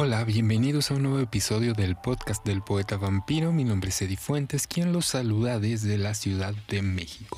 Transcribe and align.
Hola, 0.00 0.22
bienvenidos 0.22 0.92
a 0.92 0.94
un 0.94 1.02
nuevo 1.02 1.18
episodio 1.18 1.74
del 1.74 1.96
podcast 1.96 2.46
del 2.46 2.62
poeta 2.62 2.96
vampiro. 2.96 3.50
Mi 3.50 3.64
nombre 3.64 3.90
es 3.90 4.00
Eddie 4.00 4.16
Fuentes, 4.16 4.68
quien 4.68 4.92
los 4.92 5.06
saluda 5.06 5.58
desde 5.58 5.98
la 5.98 6.14
Ciudad 6.14 6.54
de 6.68 6.82
México. 6.82 7.36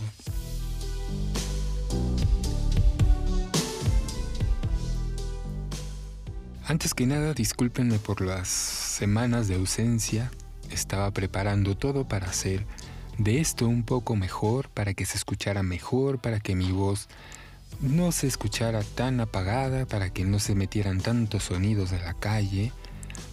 Antes 6.67 6.93
que 6.93 7.07
nada, 7.07 7.33
discúlpenme 7.33 7.99
por 7.99 8.21
las 8.21 8.49
semanas 8.49 9.49
de 9.49 9.55
ausencia. 9.55 10.31
Estaba 10.71 11.11
preparando 11.13 11.79
todo 11.79 12.07
para 12.07 12.27
hacer 12.27 12.67
de 13.17 13.41
esto 13.41 13.67
un 13.67 13.85
poco 13.85 14.17
mejor, 14.17 14.69
para 14.69 14.93
que 14.93 15.07
se 15.07 15.17
escuchara 15.17 15.63
mejor, 15.63 16.21
para 16.21 16.41
que 16.41 16.55
mi 16.55 16.73
voz 16.73 17.09
no 17.81 18.13
se 18.13 18.27
escuchara 18.27 18.83
tan 18.83 19.21
apagada, 19.21 19.87
para 19.87 20.11
que 20.11 20.25
no 20.25 20.39
se 20.39 20.55
metieran 20.55 21.01
tantos 21.01 21.45
sonidos 21.45 21.91
de 21.91 22.01
la 22.01 22.15
calle, 22.15 22.73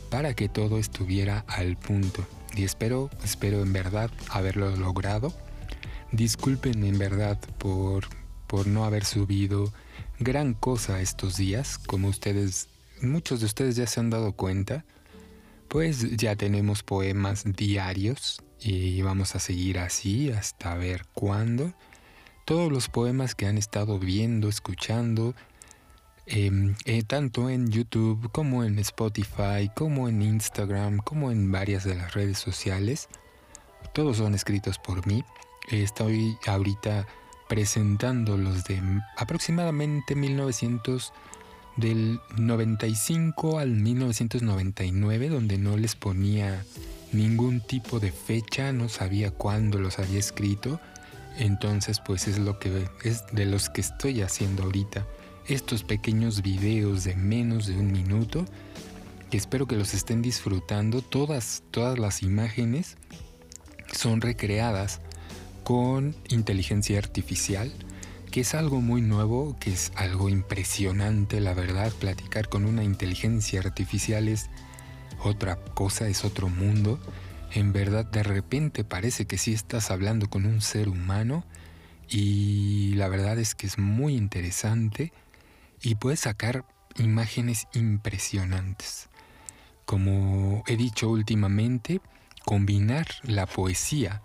para 0.09 0.33
que 0.33 0.49
todo 0.49 0.77
estuviera 0.77 1.43
al 1.47 1.77
punto. 1.77 2.25
Y 2.55 2.63
espero, 2.63 3.09
espero 3.23 3.61
en 3.61 3.73
verdad 3.73 4.11
haberlo 4.29 4.75
logrado. 4.75 5.33
Disculpen 6.11 6.83
en 6.85 6.97
verdad 6.97 7.39
por, 7.57 8.07
por 8.47 8.67
no 8.67 8.85
haber 8.85 9.03
subido 9.03 9.73
gran 10.19 10.53
cosa 10.53 11.01
estos 11.01 11.37
días, 11.37 11.77
como 11.77 12.07
ustedes 12.07 12.69
muchos 13.01 13.39
de 13.39 13.45
ustedes 13.45 13.75
ya 13.75 13.87
se 13.87 13.99
han 13.99 14.09
dado 14.09 14.33
cuenta, 14.33 14.85
pues 15.67 16.17
ya 16.17 16.35
tenemos 16.35 16.83
poemas 16.83 17.43
diarios 17.45 18.41
y 18.59 19.01
vamos 19.01 19.35
a 19.35 19.39
seguir 19.39 19.79
así 19.79 20.31
hasta 20.31 20.75
ver 20.75 21.05
cuándo. 21.13 21.73
Todos 22.47 22.71
los 22.71 22.87
poemas 22.87 23.35
que 23.35 23.45
han 23.45 23.57
estado 23.57 23.99
viendo, 23.99 24.47
escuchando, 24.47 25.35
em, 26.27 26.75
eh, 26.85 27.03
tanto 27.03 27.49
en 27.49 27.69
YouTube 27.69 28.31
como 28.31 28.63
en 28.63 28.79
Spotify, 28.79 29.69
como 29.75 30.07
en 30.07 30.21
Instagram, 30.21 30.99
como 30.99 31.29
en 31.29 31.51
varias 31.51 31.83
de 31.83 31.95
las 31.95 32.13
redes 32.13 32.37
sociales, 32.37 33.09
todos 33.93 34.15
son 34.15 34.33
escritos 34.33 34.79
por 34.79 35.05
mí. 35.05 35.25
Estoy 35.71 36.37
ahorita 36.47 37.05
presentando 37.49 38.37
los 38.37 38.63
de 38.63 38.81
aproximadamente 39.17 40.15
1900 40.15 41.11
del 41.75 42.21
95 42.37 43.59
al 43.59 43.71
1999, 43.71 45.27
donde 45.27 45.57
no 45.57 45.75
les 45.75 45.97
ponía 45.97 46.63
ningún 47.11 47.59
tipo 47.59 47.99
de 47.99 48.13
fecha, 48.13 48.71
no 48.71 48.87
sabía 48.87 49.31
cuándo 49.31 49.79
los 49.79 49.99
había 49.99 50.19
escrito. 50.19 50.79
Entonces, 51.37 51.99
pues 51.99 52.27
es 52.27 52.39
lo 52.39 52.59
que 52.59 52.89
es 53.03 53.23
de 53.31 53.45
los 53.45 53.69
que 53.69 53.81
estoy 53.81 54.21
haciendo 54.21 54.63
ahorita. 54.63 55.05
Estos 55.47 55.83
pequeños 55.83 56.41
videos 56.41 57.03
de 57.03 57.15
menos 57.15 57.67
de 57.67 57.77
un 57.77 57.91
minuto, 57.91 58.45
espero 59.31 59.67
que 59.67 59.75
los 59.75 59.93
estén 59.93 60.21
disfrutando. 60.21 61.01
Todas, 61.01 61.63
todas 61.71 61.99
las 61.99 62.23
imágenes 62.23 62.97
son 63.93 64.21
recreadas 64.21 64.99
con 65.63 66.15
inteligencia 66.29 66.97
artificial 66.97 67.71
que 68.31 68.41
es 68.41 68.53
algo 68.53 68.81
muy 68.81 69.01
nuevo, 69.01 69.55
que 69.59 69.71
es 69.71 69.91
algo 69.95 70.29
impresionante, 70.29 71.39
la 71.39 71.53
verdad, 71.53 71.91
platicar 71.93 72.49
con 72.49 72.65
una 72.65 72.83
inteligencia 72.83 73.59
artificial 73.59 74.27
es 74.27 74.49
otra 75.23 75.55
cosa, 75.55 76.07
es 76.07 76.25
otro 76.25 76.49
mundo. 76.49 76.99
En 77.53 77.73
verdad, 77.73 78.05
de 78.05 78.23
repente 78.23 78.83
parece 78.83 79.25
que 79.25 79.37
sí 79.37 79.53
estás 79.53 79.89
hablando 79.89 80.29
con 80.29 80.45
un 80.45 80.61
ser 80.61 80.89
humano 80.89 81.45
y 82.09 82.93
la 82.95 83.07
verdad 83.07 83.39
es 83.39 83.55
que 83.55 83.67
es 83.67 83.77
muy 83.77 84.15
interesante 84.15 85.11
y 85.81 85.95
puedes 85.95 86.21
sacar 86.21 86.65
imágenes 86.97 87.67
impresionantes. 87.73 89.09
Como 89.85 90.63
he 90.67 90.75
dicho 90.75 91.09
últimamente, 91.09 92.01
combinar 92.45 93.07
la 93.23 93.45
poesía 93.45 94.21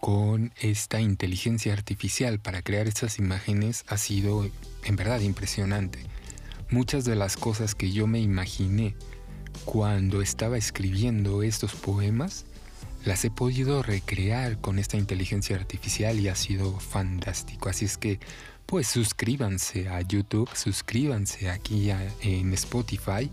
con 0.00 0.52
esta 0.60 1.00
inteligencia 1.00 1.72
artificial 1.72 2.40
para 2.40 2.62
crear 2.62 2.88
estas 2.88 3.18
imágenes 3.18 3.84
ha 3.88 3.96
sido 3.96 4.48
en 4.84 4.96
verdad 4.96 5.20
impresionante. 5.20 6.00
Muchas 6.70 7.04
de 7.04 7.16
las 7.16 7.36
cosas 7.36 7.74
que 7.74 7.92
yo 7.92 8.06
me 8.06 8.20
imaginé 8.20 8.96
cuando 9.64 10.22
estaba 10.22 10.56
escribiendo 10.56 11.42
estos 11.42 11.74
poemas 11.74 12.46
las 13.04 13.24
he 13.24 13.30
podido 13.30 13.82
recrear 13.82 14.60
con 14.60 14.78
esta 14.78 14.96
inteligencia 14.96 15.56
artificial 15.56 16.18
y 16.20 16.28
ha 16.28 16.34
sido 16.34 16.78
fantástico. 16.78 17.68
Así 17.68 17.84
es 17.84 17.98
que 17.98 18.20
pues 18.66 18.86
suscríbanse 18.86 19.88
a 19.88 20.00
YouTube, 20.00 20.48
suscríbanse 20.54 21.50
aquí 21.50 21.90
en 22.22 22.52
Spotify. 22.54 23.30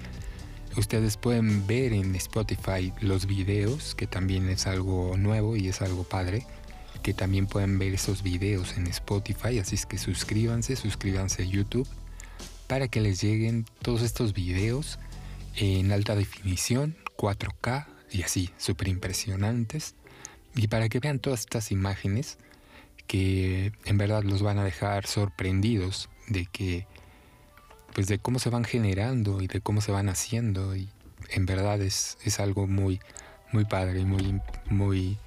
Ustedes 0.75 1.17
pueden 1.17 1.65
ver 1.67 1.93
en 1.93 2.15
Spotify 2.15 2.93
los 3.01 3.25
videos, 3.25 3.95
que 3.95 4.07
también 4.07 4.49
es 4.49 4.67
algo 4.67 5.15
nuevo 5.17 5.55
y 5.55 5.67
es 5.67 5.81
algo 5.81 6.03
padre 6.03 6.45
que 7.03 7.13
también 7.13 7.47
pueden 7.47 7.79
ver 7.79 7.93
esos 7.93 8.23
videos 8.23 8.77
en 8.77 8.87
Spotify, 8.87 9.59
así 9.59 9.75
es 9.75 9.85
que 9.85 9.97
suscríbanse, 9.97 10.75
suscríbanse 10.75 11.43
a 11.43 11.45
YouTube 11.45 11.87
para 12.67 12.87
que 12.87 13.01
les 13.01 13.21
lleguen 13.21 13.65
todos 13.81 14.01
estos 14.01 14.33
videos 14.33 14.99
en 15.55 15.91
alta 15.91 16.15
definición, 16.15 16.97
4K 17.17 17.85
y 18.11 18.23
así, 18.23 18.49
súper 18.57 18.87
impresionantes. 18.87 19.95
Y 20.55 20.67
para 20.67 20.89
que 20.89 20.99
vean 20.99 21.19
todas 21.19 21.41
estas 21.41 21.71
imágenes 21.71 22.37
que 23.07 23.71
en 23.85 23.97
verdad 23.97 24.23
los 24.23 24.41
van 24.41 24.59
a 24.59 24.63
dejar 24.63 25.07
sorprendidos 25.07 26.09
de 26.27 26.45
que, 26.45 26.85
pues 27.93 28.07
de 28.07 28.19
cómo 28.19 28.39
se 28.39 28.49
van 28.49 28.63
generando 28.63 29.41
y 29.41 29.47
de 29.47 29.61
cómo 29.61 29.81
se 29.81 29.91
van 29.91 30.09
haciendo. 30.09 30.75
Y 30.75 30.89
en 31.29 31.45
verdad 31.45 31.81
es, 31.81 32.17
es 32.23 32.39
algo 32.39 32.67
muy, 32.67 32.99
muy 33.51 33.65
padre 33.65 33.99
y 33.99 34.05
muy, 34.05 34.41
muy, 34.69 35.17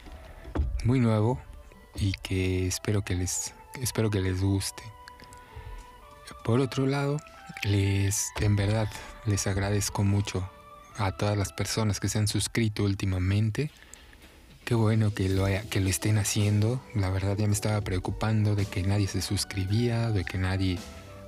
muy 0.84 1.00
nuevo 1.00 1.40
y 1.96 2.12
que 2.22 2.66
espero 2.66 3.02
que 3.02 3.14
les, 3.14 3.54
espero 3.80 4.10
que 4.10 4.20
les 4.20 4.40
guste. 4.40 4.82
Por 6.44 6.60
otro 6.60 6.86
lado, 6.86 7.18
les, 7.64 8.30
en 8.40 8.56
verdad, 8.56 8.88
les 9.26 9.46
agradezco 9.46 10.02
mucho 10.02 10.48
a 10.96 11.12
todas 11.12 11.36
las 11.36 11.52
personas 11.52 12.00
que 12.00 12.08
se 12.08 12.18
han 12.18 12.28
suscrito 12.28 12.84
últimamente. 12.84 13.70
Qué 14.64 14.74
bueno 14.74 15.12
que 15.12 15.28
lo, 15.28 15.46
que 15.70 15.80
lo 15.80 15.88
estén 15.88 16.18
haciendo. 16.18 16.82
La 16.94 17.10
verdad 17.10 17.36
ya 17.36 17.46
me 17.46 17.52
estaba 17.52 17.80
preocupando 17.80 18.54
de 18.54 18.66
que 18.66 18.82
nadie 18.82 19.08
se 19.08 19.22
suscribía, 19.22 20.10
de 20.10 20.24
que 20.24 20.38
nadie 20.38 20.78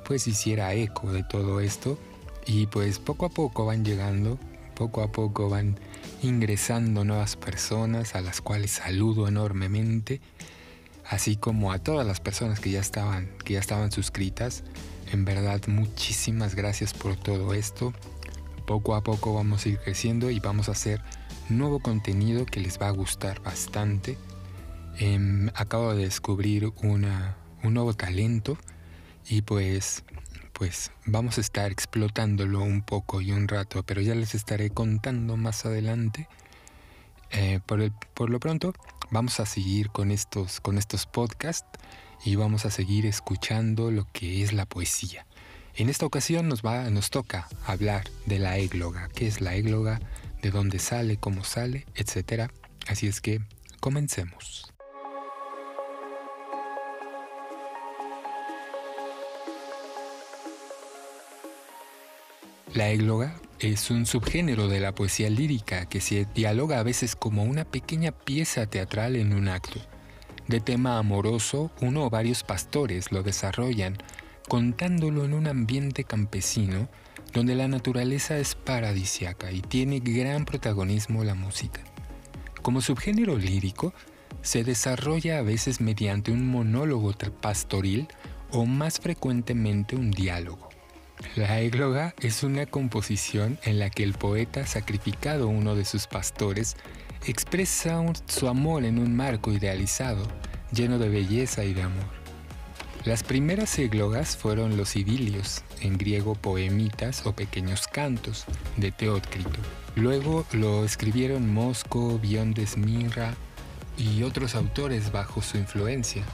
pues 0.05 0.27
hiciera 0.27 0.75
eco 0.75 1.13
de 1.13 1.23
todo 1.23 1.61
esto. 1.61 1.99
Y 2.47 2.67
pues 2.67 2.99
poco 2.99 3.27
a 3.27 3.31
poco 3.31 3.67
van 3.67 3.85
llegando, 3.85 4.39
poco 4.75 5.03
a 5.03 5.11
poco 5.11 5.49
van 5.49 5.79
ingresando 6.23 7.05
nuevas 7.05 7.37
personas 7.37 8.15
a 8.15 8.21
las 8.21 8.41
cuales 8.41 8.71
saludo 8.71 9.29
enormemente 9.29 10.21
así 11.07 11.37
como 11.37 11.73
a 11.73 11.79
todas 11.79 12.07
las 12.07 12.21
personas 12.21 12.61
que 12.61 12.71
ya 12.71 12.81
estaban, 12.81 13.29
que 13.45 13.55
ya 13.55 13.61
estaban 13.61 13.93
suscritas. 13.93 14.65
En 15.13 15.25
verdad, 15.25 15.61
muchísimas 15.67 16.55
gracias 16.55 16.95
por 16.95 17.17
todo 17.17 17.55
esto. 17.55 17.93
Poco 18.67 18.95
a 18.95 19.03
poco 19.03 19.35
vamos 19.35 19.67
a 19.67 19.69
ir 19.69 19.79
creciendo 19.79 20.31
y 20.31 20.41
vamos 20.41 20.69
a 20.69 20.73
hacer 20.73 21.03
nuevo 21.49 21.81
contenido 21.81 22.47
que 22.47 22.61
les 22.61 22.81
va 22.81 22.89
a 22.89 22.93
gustar 22.93 23.43
bastante. 23.43 24.17
Em, 24.99 25.51
acabo 25.55 25.95
de 25.95 26.05
descubrir 26.05 26.73
una, 26.83 27.37
un 27.63 27.75
nuevo 27.75 27.95
talento 27.95 28.57
y 29.29 29.43
pues, 29.43 30.05
pues 30.53 30.93
vamos 31.05 31.39
a 31.39 31.41
estar 31.41 31.73
explotándolo 31.73 32.63
un 32.63 32.83
poco 32.83 33.21
y 33.21 33.33
un 33.33 33.49
rato, 33.49 33.83
pero 33.83 34.01
ya 34.01 34.15
les 34.15 34.35
estaré 34.35 34.71
contando 34.71 35.37
más 35.37 35.67
adelante. 35.67 36.29
Eh, 37.31 37.61
por, 37.67 37.91
por 38.15 38.31
lo 38.31 38.39
pronto, 38.39 38.73
vamos 39.11 39.41
a 39.41 39.47
seguir 39.47 39.91
con 39.91 40.11
estos, 40.11 40.61
con 40.61 40.79
estos 40.79 41.07
podcasts 41.07 41.67
y 42.25 42.37
vamos 42.37 42.65
a 42.65 42.71
seguir 42.71 43.07
escuchando 43.07 43.91
lo 43.91 44.07
que 44.13 44.43
es 44.43 44.53
la 44.53 44.67
poesía. 44.67 45.27
En 45.77 45.89
esta 45.89 46.07
ocasión 46.07 46.49
nos, 46.49 46.63
va, 46.63 46.89
nos 46.91 47.11
toca 47.11 47.49
hablar 47.67 48.05
de 48.27 48.39
la 48.39 48.59
égloga, 48.59 49.09
qué 49.09 49.27
es 49.27 49.41
la 49.41 49.57
égloga, 49.57 50.01
de 50.41 50.53
dónde 50.53 50.79
sale, 50.79 51.17
cómo 51.17 51.43
sale, 51.43 51.85
etc. 51.97 52.49
Así 52.87 53.09
es 53.09 53.21
que 53.21 53.41
comencemos. 53.81 54.73
La 62.73 62.91
égloga 62.91 63.35
es 63.59 63.91
un 63.91 64.07
subgénero 64.07 64.69
de 64.69 64.79
la 64.79 64.95
poesía 64.95 65.29
lírica 65.29 65.87
que 65.87 66.01
se 66.01 66.27
dialoga 66.35 66.79
a 66.79 66.85
veces 66.85 67.17
como 67.17 67.43
una 67.43 67.65
pequeña 67.65 68.13
pieza 68.13 68.67
teatral 68.67 69.17
en 69.17 69.33
un 69.33 69.49
acto. 69.49 69.81
De 70.47 70.61
tema 70.61 70.99
amoroso, 70.99 71.73
uno 71.81 72.05
o 72.05 72.11
varios 72.11 72.45
pastores 72.45 73.11
lo 73.11 73.25
desarrollan 73.25 73.97
contándolo 74.49 75.25
en 75.25 75.35
un 75.35 75.47
ambiente 75.47 76.05
campesino 76.05 76.89
donde 77.33 77.55
la 77.55 77.69
naturaleza 77.69 78.39
es 78.39 78.55
paradisiaca 78.55 79.51
y 79.51 79.61
tiene 79.61 80.01
gran 80.01 80.45
protagonismo 80.45 81.25
la 81.25 81.35
música. 81.35 81.81
Como 82.63 82.81
subgénero 82.81 83.37
lírico, 83.37 83.93
se 84.43 84.63
desarrolla 84.63 85.39
a 85.39 85.43
veces 85.43 85.81
mediante 85.81 86.31
un 86.31 86.49
monólogo 86.49 87.13
pastoril 87.41 88.09
o 88.51 88.67
más 88.67 89.01
frecuentemente 89.01 89.97
un 89.97 90.11
diálogo. 90.11 90.69
La 91.37 91.61
égloga 91.61 92.15
es 92.21 92.43
una 92.43 92.67
composición 92.67 93.59
en 93.65 93.79
la 93.79 93.91
que 93.91 94.05
el 94.05 94.13
poeta, 94.13 94.67
sacrificado 94.67 95.49
uno 95.49 95.75
de 95.75 95.85
sus 95.85 96.07
pastores, 96.07 96.77
expresa 97.27 98.05
su 98.27 98.49
amor 98.49 98.85
en 98.85 98.99
un 98.99 99.17
marco 99.17 99.51
idealizado, 99.51 100.27
lleno 100.73 100.99
de 100.99 101.09
belleza 101.09 101.65
y 101.65 101.73
de 101.73 101.83
amor. 101.83 102.24
Las 103.05 103.23
primeras 103.23 103.79
églogas 103.79 104.35
fueron 104.35 104.79
los 104.79 104.97
idilios, 104.97 105.63
en 105.83 105.99
griego 105.99 106.35
poemitas 106.35 107.27
o 107.27 107.35
pequeños 107.35 107.87
cantos, 107.87 108.47
de 108.79 108.93
Teócrito. 108.93 109.61
Luego 109.95 110.47
lo 110.53 110.87
escribieron 110.87 111.53
Mosco, 111.53 112.19
Bion 112.19 112.55
de 112.55 112.63
Esmirra 112.63 113.35
y 113.99 114.23
otros 114.23 114.55
autores 114.55 115.13
bajo 115.13 115.43
su 115.43 115.59
influencia. 115.59 116.25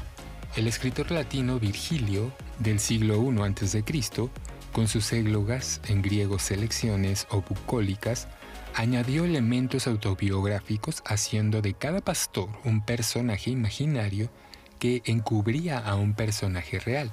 El 0.55 0.69
escritor 0.69 1.11
latino 1.11 1.59
Virgilio, 1.59 2.33
del 2.61 2.79
siglo 2.79 3.17
I 3.17 3.41
a.C., 3.41 3.85
con 4.73 4.87
sus 4.87 5.13
églogas, 5.13 5.81
en 5.89 6.03
griego 6.03 6.39
selecciones 6.39 7.27
o 7.31 7.43
bucólicas, 7.43 8.29
añadió 8.77 9.25
elementos 9.25 9.89
autobiográficos 9.89 11.03
haciendo 11.05 11.63
de 11.63 11.75
cada 11.75 12.01
pastor 12.01 12.49
un 12.65 12.81
personaje 12.81 13.51
imaginario 13.51 14.31
que 14.81 15.03
encubría 15.05 15.79
a 15.79 15.95
un 15.95 16.15
personaje 16.15 16.81
real. 16.81 17.13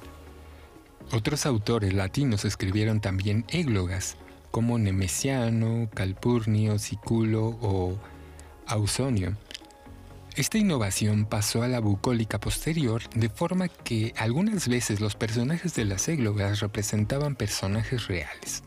Otros 1.12 1.46
autores 1.46 1.94
latinos 1.94 2.44
escribieron 2.46 3.00
también 3.00 3.46
églogas, 3.50 4.18
como 4.50 4.80
Nemesiano, 4.80 5.88
Calpurnio, 5.94 6.80
Siculo 6.80 7.60
o 7.62 8.00
Ausonio. 8.66 9.38
Esta 10.36 10.58
innovación 10.58 11.26
pasó 11.26 11.64
a 11.64 11.68
la 11.68 11.80
bucólica 11.80 12.40
posterior 12.40 13.02
de 13.16 13.30
forma 13.30 13.68
que 13.68 14.14
algunas 14.18 14.68
veces 14.68 15.00
los 15.00 15.16
personajes 15.16 15.74
de 15.76 15.86
las 15.86 16.08
églogas 16.08 16.60
representaban 16.60 17.36
personajes 17.36 18.08
reales. 18.08 18.64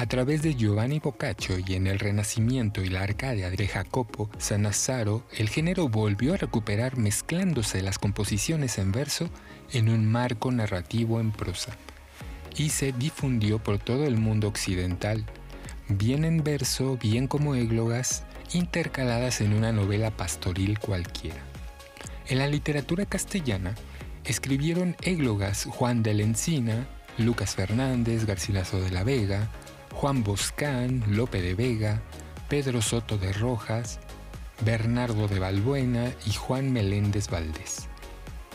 A 0.00 0.06
través 0.06 0.42
de 0.42 0.54
Giovanni 0.54 1.00
Boccaccio 1.00 1.58
y 1.58 1.74
en 1.74 1.88
el 1.88 1.98
Renacimiento 1.98 2.84
y 2.84 2.88
la 2.88 3.02
Arcadia 3.02 3.50
de 3.50 3.66
Jacopo 3.66 4.30
Sanazzaro, 4.38 5.24
el 5.36 5.48
género 5.48 5.88
volvió 5.88 6.34
a 6.34 6.36
recuperar 6.36 6.96
mezclándose 6.96 7.82
las 7.82 7.98
composiciones 7.98 8.78
en 8.78 8.92
verso 8.92 9.28
en 9.72 9.88
un 9.88 10.06
marco 10.06 10.52
narrativo 10.52 11.18
en 11.18 11.32
prosa 11.32 11.76
y 12.56 12.68
se 12.68 12.92
difundió 12.92 13.58
por 13.58 13.80
todo 13.80 14.04
el 14.04 14.16
mundo 14.18 14.46
occidental, 14.46 15.24
bien 15.88 16.24
en 16.24 16.44
verso, 16.44 16.96
bien 16.96 17.26
como 17.26 17.56
églogas 17.56 18.22
intercaladas 18.52 19.40
en 19.40 19.52
una 19.52 19.72
novela 19.72 20.12
pastoril 20.12 20.78
cualquiera. 20.78 21.42
En 22.28 22.38
la 22.38 22.46
literatura 22.46 23.04
castellana 23.04 23.74
escribieron 24.22 24.94
églogas 25.02 25.64
Juan 25.64 26.04
de 26.04 26.14
la 26.14 26.22
Encina, 26.22 26.86
Lucas 27.18 27.56
Fernández, 27.56 28.26
Garcilaso 28.26 28.80
de 28.80 28.92
la 28.92 29.02
Vega, 29.02 29.50
Juan 29.98 30.22
Boscán, 30.22 31.02
Lope 31.08 31.42
de 31.42 31.56
Vega, 31.56 32.00
Pedro 32.48 32.82
Soto 32.82 33.18
de 33.18 33.32
Rojas, 33.32 33.98
Bernardo 34.64 35.26
de 35.26 35.40
Balbuena 35.40 36.12
y 36.24 36.34
Juan 36.34 36.72
Meléndez 36.72 37.28
Valdés. 37.28 37.88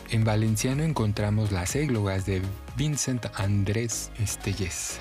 En 0.08 0.24
valenciano 0.24 0.84
encontramos 0.84 1.52
las 1.52 1.76
églogas 1.76 2.24
de 2.24 2.40
Vincent 2.78 3.26
Andrés 3.34 4.10
Estellés. 4.18 4.98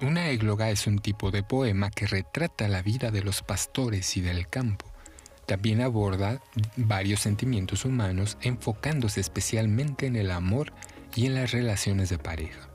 Una 0.00 0.30
égloga 0.30 0.70
es 0.70 0.86
un 0.86 1.00
tipo 1.00 1.30
de 1.30 1.42
poema 1.42 1.90
que 1.90 2.06
retrata 2.06 2.66
la 2.66 2.80
vida 2.80 3.10
de 3.10 3.22
los 3.22 3.42
pastores 3.42 4.16
y 4.16 4.22
del 4.22 4.48
campo. 4.48 4.86
También 5.44 5.82
aborda 5.82 6.40
varios 6.76 7.20
sentimientos 7.20 7.84
humanos 7.84 8.38
enfocándose 8.40 9.20
especialmente 9.20 10.06
en 10.06 10.16
el 10.16 10.30
amor 10.30 10.72
y 11.14 11.26
en 11.26 11.34
las 11.34 11.50
relaciones 11.50 12.08
de 12.08 12.16
pareja. 12.16 12.71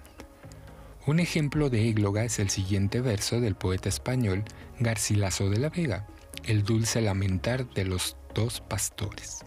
Un 1.07 1.21
ejemplo 1.21 1.69
de 1.69 1.88
égloga 1.88 2.25
es 2.25 2.38
el 2.38 2.50
siguiente 2.50 3.00
verso 3.00 3.39
del 3.39 3.56
poeta 3.56 3.88
español 3.88 4.44
Garcilaso 4.77 5.50
de 5.50 5.57
la 5.57 5.69
Vega, 5.69 6.06
el 6.44 6.63
dulce 6.63 7.00
lamentar 7.00 7.65
de 7.69 7.86
los 7.86 8.18
dos 8.36 8.59
pastores. 8.59 9.39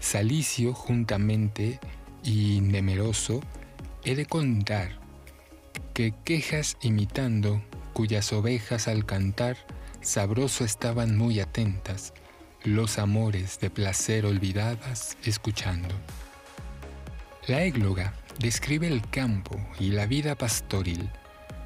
Salicio 0.00 0.74
juntamente 0.74 1.78
y 2.24 2.60
nemeroso 2.62 3.42
he 4.04 4.16
de 4.16 4.26
contar 4.26 4.98
que 5.94 6.12
quejas 6.24 6.76
imitando, 6.82 7.62
cuyas 7.92 8.32
ovejas 8.32 8.88
al 8.88 9.06
cantar 9.06 9.56
sabroso 10.00 10.64
estaban 10.64 11.16
muy 11.16 11.38
atentas, 11.38 12.12
los 12.64 12.98
amores 12.98 13.60
de 13.60 13.70
placer 13.70 14.26
olvidadas 14.26 15.16
escuchando. 15.24 15.94
La 17.46 17.62
égloga 17.62 18.14
describe 18.38 18.86
el 18.86 19.02
campo 19.08 19.58
y 19.78 19.90
la 19.90 20.06
vida 20.06 20.34
pastoril. 20.34 21.10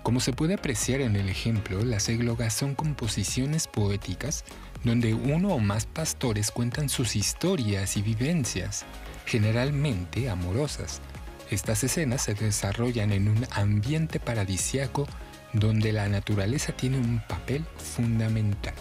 Como 0.02 0.20
se 0.20 0.32
puede 0.32 0.54
apreciar 0.54 1.00
en 1.00 1.16
el 1.16 1.28
ejemplo, 1.28 1.84
las 1.84 2.08
églogas 2.08 2.54
son 2.54 2.74
composiciones 2.74 3.66
poéticas 3.66 4.44
donde 4.84 5.12
uno 5.14 5.50
o 5.50 5.58
más 5.58 5.86
pastores 5.86 6.50
cuentan 6.50 6.88
sus 6.88 7.16
historias 7.16 7.96
y 7.96 8.02
vivencias, 8.02 8.86
generalmente 9.26 10.30
amorosas, 10.30 11.02
estas 11.50 11.82
escenas 11.82 12.22
se 12.22 12.34
desarrollan 12.34 13.10
en 13.10 13.28
un 13.28 13.44
ambiente 13.50 14.20
paradisiaco 14.20 15.08
donde 15.52 15.92
la 15.92 16.08
naturaleza 16.08 16.72
tiene 16.72 16.96
un 16.96 17.20
papel 17.28 17.64
fundamental. 17.76 18.74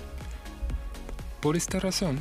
Por 1.42 1.58
esta 1.58 1.80
razón, 1.80 2.20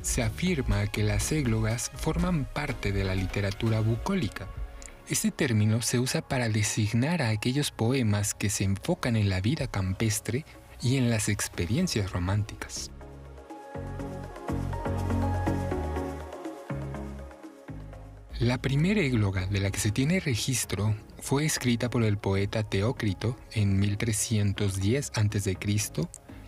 se 0.00 0.22
afirma 0.22 0.86
que 0.86 1.02
las 1.02 1.30
églogas 1.32 1.90
forman 1.94 2.46
parte 2.46 2.92
de 2.92 3.04
la 3.04 3.14
literatura 3.14 3.80
bucólica. 3.80 4.48
Este 5.10 5.32
término 5.32 5.82
se 5.82 5.98
usa 5.98 6.22
para 6.22 6.48
designar 6.48 7.20
a 7.20 7.30
aquellos 7.30 7.72
poemas 7.72 8.32
que 8.32 8.48
se 8.48 8.62
enfocan 8.62 9.16
en 9.16 9.28
la 9.28 9.40
vida 9.40 9.66
campestre 9.66 10.44
y 10.80 10.98
en 10.98 11.10
las 11.10 11.28
experiencias 11.28 12.12
románticas. 12.12 12.92
La 18.38 18.62
primera 18.62 19.00
égloga 19.00 19.46
de 19.46 19.58
la 19.58 19.72
que 19.72 19.80
se 19.80 19.90
tiene 19.90 20.20
registro 20.20 20.94
fue 21.18 21.44
escrita 21.44 21.90
por 21.90 22.04
el 22.04 22.16
poeta 22.16 22.62
Teócrito 22.62 23.36
en 23.50 23.80
1310 23.80 25.10
a.C. 25.16 25.58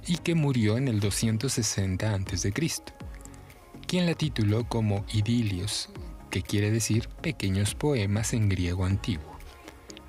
y 0.07 0.17
que 0.19 0.37
murió 0.37 0.77
en 0.77 0.87
el 0.87 1.01
260 1.01 2.15
a.C., 2.15 2.53
quien 3.89 4.07
la 4.07 4.15
tituló 4.15 4.69
como 4.69 5.05
Idilios, 5.13 5.91
que 6.33 6.43
quiere 6.43 6.71
decir 6.71 7.09
pequeños 7.21 7.75
poemas 7.75 8.33
en 8.33 8.49
griego 8.49 8.87
antiguo. 8.87 9.37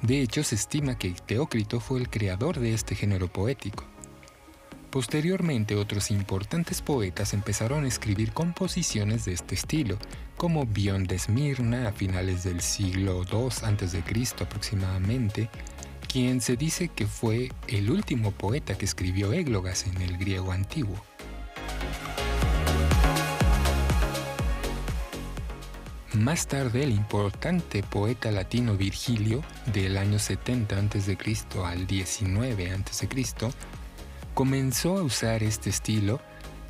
De 0.01 0.21
hecho, 0.21 0.41
se 0.43 0.55
estima 0.55 0.97
que 0.97 1.11
Teócrito 1.11 1.81
fue 1.81 1.99
el 1.99 2.09
creador 2.09 2.59
de 2.59 2.73
este 2.73 2.95
género 2.95 3.27
poético. 3.27 3.83
Posteriormente, 4.89 5.75
otros 5.75 6.11
importantes 6.11 6.81
poetas 6.81 7.33
empezaron 7.33 7.83
a 7.83 7.87
escribir 7.87 8.31
composiciones 8.31 9.25
de 9.25 9.33
este 9.33 9.55
estilo, 9.55 9.97
como 10.37 10.65
Bion 10.65 11.03
de 11.03 11.15
Esmirna 11.15 11.89
a 11.89 11.91
finales 11.91 12.43
del 12.43 12.61
siglo 12.61 13.23
II 13.29 13.49
a.C. 13.63 14.03
aproximadamente, 14.39 15.49
quien 16.07 16.39
se 16.39 16.55
dice 16.55 16.87
que 16.87 17.05
fue 17.05 17.51
el 17.67 17.91
último 17.91 18.31
poeta 18.31 18.77
que 18.77 18.85
escribió 18.85 19.33
églogas 19.33 19.87
en 19.87 20.01
el 20.01 20.17
griego 20.17 20.53
antiguo. 20.53 21.03
Más 26.13 26.45
tarde, 26.45 26.83
el 26.83 26.91
importante 26.91 27.81
poeta 27.81 28.29
latino 28.29 28.77
Virgilio, 28.77 29.43
del 29.73 29.97
año 29.97 30.19
70 30.19 30.77
a.C. 30.77 31.17
al 31.65 31.87
19 31.87 32.71
a.C., 32.71 33.09
comenzó 34.35 34.99
a 34.99 35.01
usar 35.01 35.41
este 35.41 35.71
estilo 35.71 36.21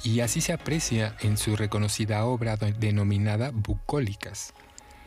y 0.02 0.22
así 0.22 0.40
se 0.40 0.54
aprecia 0.54 1.18
en 1.20 1.36
su 1.36 1.58
reconocida 1.58 2.24
obra 2.24 2.56
denominada 2.56 3.52
Bucólicas. 3.54 4.54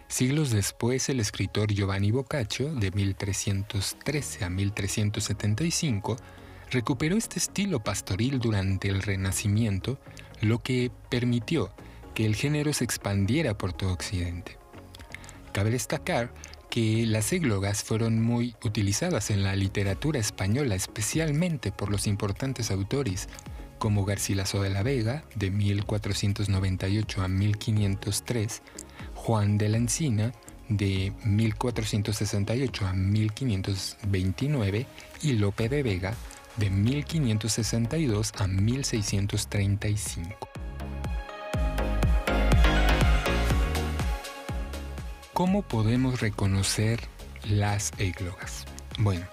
Siglos 0.07 0.50
después, 0.50 1.09
el 1.09 1.21
escritor 1.21 1.73
Giovanni 1.73 2.11
Boccaccio, 2.11 2.75
de 2.75 2.90
1313 2.90 4.45
a 4.45 4.50
1375, 4.50 6.16
recuperó 6.71 7.16
este 7.16 7.38
estilo 7.38 7.83
pastoril 7.83 8.38
durante 8.38 8.88
el 8.88 9.00
Renacimiento, 9.00 9.99
lo 10.43 10.62
que 10.62 10.90
permitió 11.09 11.73
que 12.16 12.25
el 12.25 12.35
género 12.35 12.73
se 12.73 12.82
expandiera 12.82 13.56
por 13.58 13.75
todo 13.75 13.92
Occidente. 13.92 14.56
Cabe 15.52 15.68
destacar 15.68 16.32
que 16.70 17.04
las 17.04 17.30
églogas 17.35 17.85
fueron 17.85 18.23
muy 18.23 18.56
utilizadas 18.64 19.30
en 19.30 19.44
la 19.44 19.54
literatura 19.54 20.18
española, 20.18 20.75
especialmente 20.75 21.73
por 21.73 21.90
los 21.90 22.06
importantes 22.06 22.70
autores 22.70 23.28
como 23.78 24.06
Garcilaso 24.06 24.62
de 24.62 24.70
la 24.70 24.82
Vega, 24.82 25.25
de 25.35 25.50
1498 25.50 27.23
a 27.23 27.28
1503, 27.28 28.62
Juan 29.14 29.58
de 29.58 29.68
la 29.68 29.76
Encina, 29.76 30.32
de 30.70 31.12
1468 31.23 32.87
a 32.87 32.94
1529, 32.94 34.87
y 35.20 35.32
Lope 35.35 35.68
de 35.68 35.82
Vega, 35.82 36.14
de 36.56 36.70
1562 36.70 38.32
a 38.38 38.46
1635. 38.46 40.49
¿Cómo 45.37 45.61
podemos 45.61 46.23
reconocer 46.23 46.99
las 47.47 47.93
églogas? 47.99 48.64
Bueno, 48.99 49.26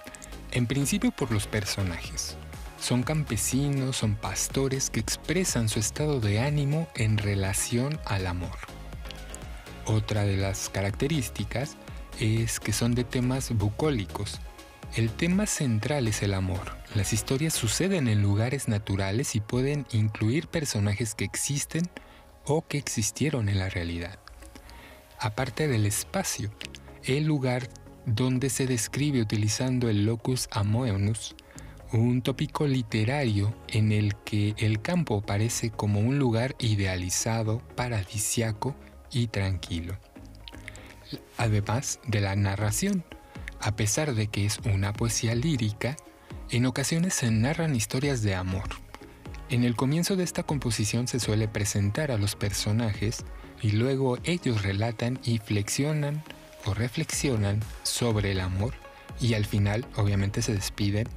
en 0.51 0.67
principio 0.67 1.11
por 1.11 1.31
los 1.31 1.47
personajes. 1.47 2.35
Son 2.77 3.03
campesinos, 3.03 3.95
son 3.95 4.15
pastores 4.15 4.89
que 4.89 4.99
expresan 4.99 5.69
su 5.69 5.79
estado 5.79 6.19
de 6.19 6.41
ánimo 6.41 6.89
en 6.95 7.17
relación 7.17 8.01
al 8.03 8.27
amor. 8.27 8.57
Otra 9.85 10.25
de 10.25 10.35
las 10.35 10.67
características 10.67 11.77
es 12.19 12.59
que 12.59 12.73
son 12.73 12.95
de 12.95 13.05
temas 13.05 13.53
bucólicos. 13.53 14.41
El 14.97 15.09
tema 15.09 15.45
central 15.45 16.09
es 16.09 16.21
el 16.21 16.33
amor. 16.33 16.75
Las 16.95 17.13
historias 17.13 17.53
suceden 17.53 18.09
en 18.09 18.21
lugares 18.21 18.67
naturales 18.67 19.35
y 19.35 19.39
pueden 19.39 19.85
incluir 19.93 20.49
personajes 20.49 21.15
que 21.15 21.23
existen 21.23 21.89
o 22.43 22.67
que 22.67 22.77
existieron 22.77 23.47
en 23.47 23.59
la 23.59 23.69
realidad. 23.69 24.19
Aparte 25.19 25.67
del 25.67 25.85
espacio, 25.85 26.51
el 27.03 27.25
lugar 27.25 27.69
donde 28.05 28.49
se 28.49 28.67
describe 28.67 29.21
utilizando 29.21 29.89
el 29.89 30.05
locus 30.05 30.47
amoenus, 30.51 31.35
un 31.91 32.21
tópico 32.21 32.65
literario 32.65 33.53
en 33.67 33.91
el 33.91 34.15
que 34.15 34.55
el 34.57 34.81
campo 34.81 35.21
parece 35.21 35.69
como 35.69 35.99
un 35.99 36.17
lugar 36.17 36.55
idealizado, 36.59 37.59
paradisiaco 37.75 38.75
y 39.11 39.27
tranquilo. 39.27 39.97
Además 41.37 41.99
de 42.07 42.21
la 42.21 42.35
narración, 42.35 43.03
a 43.59 43.75
pesar 43.75 44.15
de 44.15 44.27
que 44.27 44.45
es 44.45 44.59
una 44.65 44.91
poesía 44.93 45.35
lírica, 45.35 45.95
en 46.49 46.65
ocasiones 46.65 47.13
se 47.13 47.31
narran 47.31 47.75
historias 47.75 48.23
de 48.23 48.35
amor. 48.35 48.69
En 49.49 49.63
el 49.63 49.75
comienzo 49.75 50.15
de 50.15 50.23
esta 50.23 50.43
composición 50.43 51.07
se 51.07 51.19
suele 51.19 51.47
presentar 51.47 52.11
a 52.11 52.17
los 52.17 52.35
personajes 52.35 53.23
y 53.63 53.71
luego 53.71 54.17
ellos 54.25 54.61
relatan 54.61 55.19
y 55.23 55.39
flexionan 55.39 56.21
o 56.65 56.73
reflexionan 56.73 57.61
sobre 57.83 58.31
el 58.31 58.41
amor 58.41 58.73
y 59.19 59.33
al 59.33 59.45
final 59.45 59.85
obviamente 59.95 60.41
se 60.41 60.53
despiden 60.53 61.07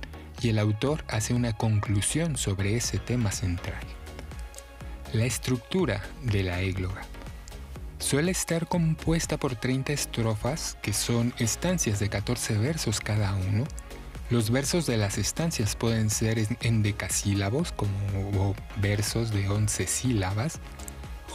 y 0.40 0.50
el 0.50 0.58
autor 0.58 1.04
hace 1.08 1.34
una 1.34 1.54
conclusión 1.54 2.36
sobre 2.36 2.76
ese 2.76 2.98
tema 2.98 3.32
central. 3.32 3.82
La 5.12 5.24
estructura 5.24 6.02
de 6.22 6.44
la 6.44 6.60
égloga 6.60 7.02
suele 7.98 8.30
estar 8.30 8.68
compuesta 8.68 9.38
por 9.38 9.56
30 9.56 9.92
estrofas 9.92 10.78
que 10.82 10.92
son 10.92 11.34
estancias 11.38 11.98
de 11.98 12.08
14 12.08 12.58
versos 12.58 13.00
cada 13.00 13.34
uno. 13.34 13.64
Los 14.30 14.50
versos 14.50 14.86
de 14.86 14.98
las 14.98 15.18
estancias 15.18 15.74
pueden 15.74 16.10
ser 16.10 16.38
en 16.60 16.82
decasílabos 16.82 17.72
como 17.72 18.54
versos 18.76 19.30
de 19.32 19.48
11 19.48 19.86
sílabas 19.86 20.60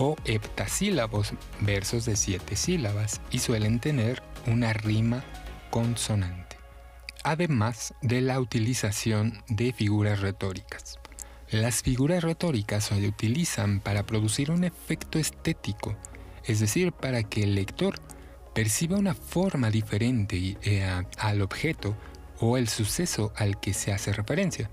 o 0.02 0.16
heptasílabos, 0.26 1.34
versos 1.60 2.06
de 2.06 2.16
7 2.16 2.56
sílabas 2.56 3.22
y 3.30 3.40
suelen 3.40 3.80
tener 3.80 4.24
una 4.48 4.74
rima 4.74 5.24
consonante 5.70 6.52
además 7.24 7.94
de 8.02 8.22
la 8.22 8.40
utilización 8.40 9.44
de 9.48 9.74
figuras 9.74 10.22
retóricas. 10.22 11.00
Las 11.50 11.82
figuras 11.82 12.24
retóricas 12.24 12.86
se 12.86 13.08
utilizan 13.08 13.80
para 13.80 14.06
producir 14.06 14.52
un 14.52 14.64
efecto 14.64 15.20
estético, 15.20 15.96
es 16.46 16.60
decir, 16.60 16.92
para 16.94 17.24
que 17.24 17.44
el 17.44 17.56
lector 17.56 17.96
perciba 18.54 18.98
una 18.98 19.14
forma 19.14 19.70
diferente 19.70 20.58
eh, 20.64 21.04
al 21.18 21.42
objeto 21.42 21.96
o 22.40 22.58
el 22.58 22.68
suceso 22.68 23.34
al 23.36 23.60
que 23.60 23.74
se 23.74 23.92
hace 23.92 24.14
referencia. 24.14 24.70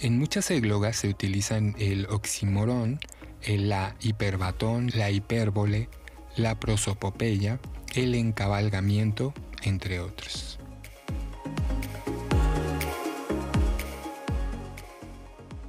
En 0.00 0.18
muchas 0.18 0.50
églogas 0.50 0.96
se 0.96 1.08
utilizan 1.08 1.74
el 1.78 2.06
oxímoron, 2.06 3.00
la 3.46 3.96
hiperbatón, 4.00 4.90
la 4.94 5.10
hipérbole, 5.10 5.88
la 6.36 6.58
prosopopeya, 6.58 7.58
el 7.94 8.14
encabalgamiento, 8.14 9.34
entre 9.62 10.00
otros. 10.00 10.58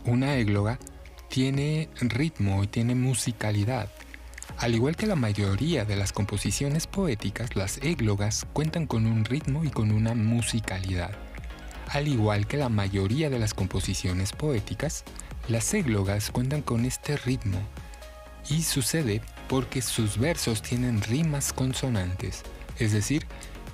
Una 0.05 0.35
égloga 0.35 0.79
tiene 1.29 1.89
ritmo 2.01 2.63
y 2.63 2.67
tiene 2.67 2.95
musicalidad. 2.95 3.89
Al 4.57 4.75
igual 4.75 4.95
que 4.95 5.07
la 5.07 5.15
mayoría 5.15 5.85
de 5.85 5.95
las 5.95 6.11
composiciones 6.11 6.85
poéticas, 6.85 7.55
las 7.55 7.77
églogas 7.77 8.45
cuentan 8.53 8.85
con 8.85 9.05
un 9.05 9.25
ritmo 9.25 9.63
y 9.63 9.69
con 9.69 9.91
una 9.91 10.13
musicalidad. 10.13 11.11
Al 11.87 12.07
igual 12.07 12.47
que 12.47 12.57
la 12.57 12.69
mayoría 12.69 13.29
de 13.29 13.39
las 13.39 13.53
composiciones 13.53 14.33
poéticas, 14.33 15.03
las 15.47 15.73
églogas 15.73 16.31
cuentan 16.31 16.61
con 16.61 16.85
este 16.85 17.17
ritmo 17.17 17.59
y 18.49 18.63
sucede 18.63 19.21
porque 19.47 19.81
sus 19.81 20.17
versos 20.17 20.61
tienen 20.61 21.01
rimas 21.01 21.53
consonantes, 21.53 22.43
es 22.79 22.91
decir, 22.91 23.25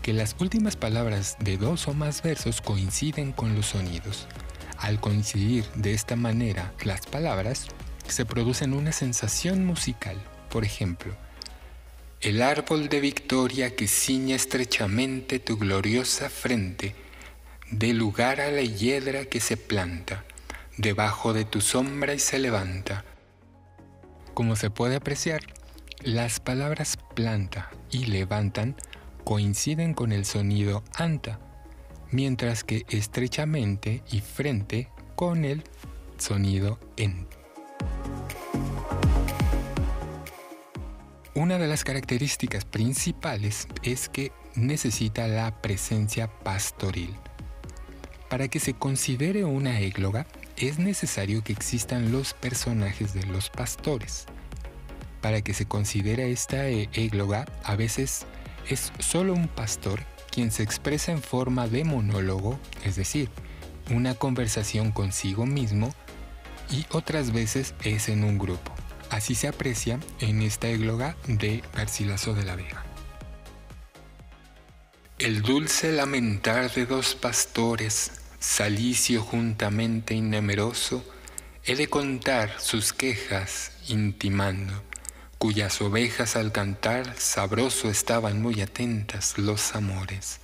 que 0.01 0.13
las 0.13 0.35
últimas 0.39 0.75
palabras 0.75 1.35
de 1.39 1.57
dos 1.57 1.87
o 1.87 1.93
más 1.93 2.21
versos 2.21 2.61
coinciden 2.61 3.31
con 3.31 3.55
los 3.55 3.67
sonidos. 3.67 4.27
Al 4.77 4.99
coincidir 4.99 5.65
de 5.75 5.93
esta 5.93 6.15
manera 6.15 6.73
las 6.83 7.05
palabras, 7.05 7.67
se 8.07 8.25
producen 8.25 8.73
una 8.73 8.91
sensación 8.91 9.65
musical. 9.65 10.15
Por 10.49 10.63
ejemplo, 10.63 11.13
el 12.21 12.41
árbol 12.41 12.89
de 12.89 12.99
victoria 12.99 13.75
que 13.75 13.87
ciña 13.87 14.35
estrechamente 14.35 15.39
tu 15.39 15.57
gloriosa 15.57 16.29
frente, 16.29 16.95
de 17.69 17.93
lugar 17.93 18.39
a 18.39 18.49
la 18.49 18.61
hiedra 18.61 19.25
que 19.25 19.39
se 19.39 19.57
planta, 19.57 20.23
debajo 20.77 21.33
de 21.33 21.43
tu 21.43 21.61
sombra 21.61 22.13
y 22.13 22.19
se 22.19 22.39
levanta. 22.39 23.03
Como 24.33 24.55
se 24.55 24.69
puede 24.69 24.95
apreciar, 24.95 25.41
las 26.01 26.39
palabras 26.39 26.97
planta 27.15 27.71
y 27.89 28.05
levantan 28.05 28.75
coinciden 29.23 29.93
con 29.93 30.11
el 30.11 30.25
sonido 30.25 30.83
anta, 30.95 31.39
mientras 32.11 32.63
que 32.63 32.85
estrechamente 32.89 34.03
y 34.11 34.21
frente 34.21 34.89
con 35.15 35.43
el 35.43 35.63
sonido 36.17 36.79
en. 36.95 37.27
Una 41.33 41.57
de 41.57 41.67
las 41.67 41.83
características 41.83 42.65
principales 42.65 43.67
es 43.83 44.09
que 44.09 44.31
necesita 44.55 45.27
la 45.27 45.61
presencia 45.61 46.27
pastoril. 46.27 47.13
Para 48.29 48.47
que 48.47 48.59
se 48.59 48.73
considere 48.73 49.45
una 49.45 49.79
égloga, 49.79 50.25
es 50.57 50.79
necesario 50.79 51.43
que 51.43 51.53
existan 51.53 52.11
los 52.11 52.33
personajes 52.33 53.13
de 53.13 53.25
los 53.25 53.49
pastores. 53.49 54.25
Para 55.21 55.41
que 55.41 55.53
se 55.53 55.65
considere 55.65 56.31
esta 56.31 56.67
égloga, 56.67 57.45
a 57.63 57.75
veces 57.75 58.25
es 58.67 58.91
solo 58.99 59.33
un 59.33 59.47
pastor 59.47 60.01
quien 60.31 60.51
se 60.51 60.63
expresa 60.63 61.11
en 61.11 61.21
forma 61.21 61.67
de 61.67 61.83
monólogo, 61.83 62.59
es 62.83 62.95
decir, 62.95 63.29
una 63.89 64.13
conversación 64.13 64.91
consigo 64.91 65.45
mismo, 65.45 65.93
y 66.69 66.85
otras 66.91 67.31
veces 67.31 67.73
es 67.83 68.09
en 68.09 68.23
un 68.23 68.37
grupo. 68.37 68.73
Así 69.09 69.35
se 69.35 69.47
aprecia 69.47 69.99
en 70.19 70.41
esta 70.41 70.67
égloga 70.67 71.15
de 71.27 71.63
Garcilaso 71.73 72.33
de 72.33 72.43
la 72.43 72.55
Vega. 72.55 72.83
El 75.17 75.41
dulce 75.41 75.91
lamentar 75.91 76.71
de 76.71 76.85
dos 76.85 77.15
pastores, 77.15 78.11
salicio 78.39 79.21
juntamente 79.21 80.13
innemeroso, 80.13 81.03
he 81.63 81.75
de 81.75 81.87
contar 81.87 82.59
sus 82.59 82.93
quejas 82.93 83.71
intimando 83.87 84.83
cuyas 85.37 85.81
ovejas 85.81 86.35
al 86.35 86.51
cantar 86.51 87.15
sabroso 87.19 87.89
estaban 87.89 88.41
muy 88.41 88.61
atentas 88.61 89.37
los 89.37 89.75
amores, 89.75 90.39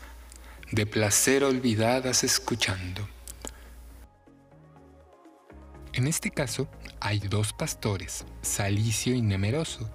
de 0.71 0.85
placer 0.85 1.43
olvidadas 1.43 2.23
escuchando. 2.23 3.07
En 5.93 6.07
este 6.07 6.31
caso 6.31 6.67
hay 6.99 7.19
dos 7.19 7.53
pastores, 7.53 8.25
Salicio 8.41 9.15
y 9.15 9.21
Nemeroso, 9.21 9.89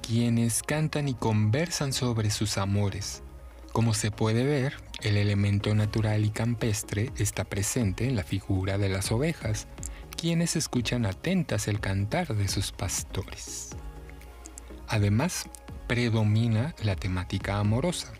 quienes 0.00 0.62
cantan 0.62 1.08
y 1.08 1.14
conversan 1.14 1.92
sobre 1.92 2.30
sus 2.30 2.58
amores. 2.58 3.22
Como 3.76 3.92
se 3.92 4.10
puede 4.10 4.42
ver, 4.42 4.72
el 5.02 5.18
elemento 5.18 5.74
natural 5.74 6.24
y 6.24 6.30
campestre 6.30 7.12
está 7.18 7.44
presente 7.44 8.08
en 8.08 8.16
la 8.16 8.24
figura 8.24 8.78
de 8.78 8.88
las 8.88 9.12
ovejas, 9.12 9.68
quienes 10.16 10.56
escuchan 10.56 11.04
atentas 11.04 11.68
el 11.68 11.78
cantar 11.78 12.34
de 12.34 12.48
sus 12.48 12.72
pastores. 12.72 13.76
Además, 14.88 15.50
predomina 15.88 16.74
la 16.82 16.96
temática 16.96 17.58
amorosa. 17.58 18.14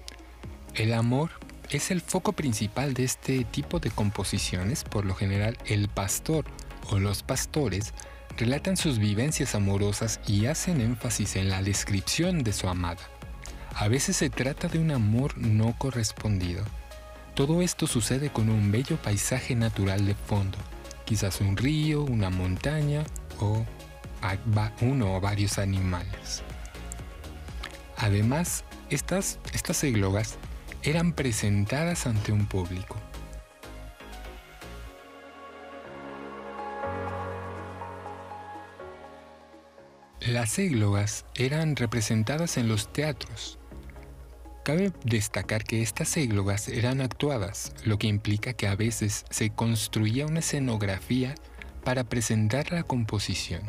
El 0.74 0.92
amor 0.92 1.30
es 1.70 1.90
el 1.90 2.02
foco 2.02 2.32
principal 2.32 2.92
de 2.92 3.04
este 3.04 3.44
tipo 3.44 3.80
de 3.80 3.90
composiciones. 3.90 4.84
Por 4.84 5.06
lo 5.06 5.14
general, 5.14 5.56
el 5.64 5.88
pastor 5.88 6.44
o 6.90 6.98
los 6.98 7.22
pastores 7.22 7.94
relatan 8.36 8.76
sus 8.76 8.98
vivencias 8.98 9.54
amorosas 9.54 10.20
y 10.26 10.44
hacen 10.44 10.82
énfasis 10.82 11.34
en 11.36 11.48
la 11.48 11.62
descripción 11.62 12.44
de 12.44 12.52
su 12.52 12.68
amada. 12.68 13.15
A 13.78 13.88
veces 13.88 14.16
se 14.16 14.30
trata 14.30 14.68
de 14.68 14.78
un 14.78 14.90
amor 14.90 15.36
no 15.36 15.76
correspondido. 15.76 16.64
Todo 17.34 17.60
esto 17.60 17.86
sucede 17.86 18.30
con 18.30 18.48
un 18.48 18.72
bello 18.72 18.96
paisaje 18.96 19.54
natural 19.54 20.06
de 20.06 20.14
fondo, 20.14 20.56
quizás 21.04 21.42
un 21.42 21.58
río, 21.58 22.02
una 22.02 22.30
montaña 22.30 23.04
o 23.38 23.66
uno 24.80 25.14
o 25.14 25.20
varios 25.20 25.58
animales. 25.58 26.42
Además, 27.98 28.64
estas, 28.88 29.38
estas 29.52 29.84
eglogas 29.84 30.38
eran 30.82 31.12
presentadas 31.12 32.06
ante 32.06 32.32
un 32.32 32.46
público. 32.46 32.96
Las 40.20 40.58
églogas 40.58 41.26
eran 41.34 41.76
representadas 41.76 42.56
en 42.56 42.68
los 42.68 42.90
teatros, 42.92 43.58
Cabe 44.66 44.92
destacar 45.04 45.62
que 45.62 45.80
estas 45.80 46.16
églogas 46.16 46.66
eran 46.66 47.00
actuadas, 47.00 47.72
lo 47.84 48.00
que 48.00 48.08
implica 48.08 48.52
que 48.52 48.66
a 48.66 48.74
veces 48.74 49.24
se 49.30 49.50
construía 49.50 50.26
una 50.26 50.40
escenografía 50.40 51.36
para 51.84 52.02
presentar 52.02 52.72
la 52.72 52.82
composición. 52.82 53.62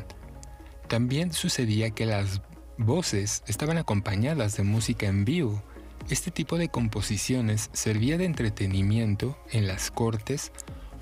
También 0.87 1.33
sucedía 1.33 1.91
que 1.91 2.07
las 2.07 2.41
voces 2.79 3.43
estaban 3.45 3.77
acompañadas 3.77 4.57
de 4.57 4.63
música 4.63 5.05
en 5.05 5.23
vivo. 5.23 5.61
Este 6.09 6.31
tipo 6.31 6.57
de 6.57 6.69
composiciones 6.69 7.69
servía 7.73 8.17
de 8.17 8.25
entretenimiento 8.25 9.37
en 9.51 9.67
las 9.67 9.91
cortes 9.91 10.51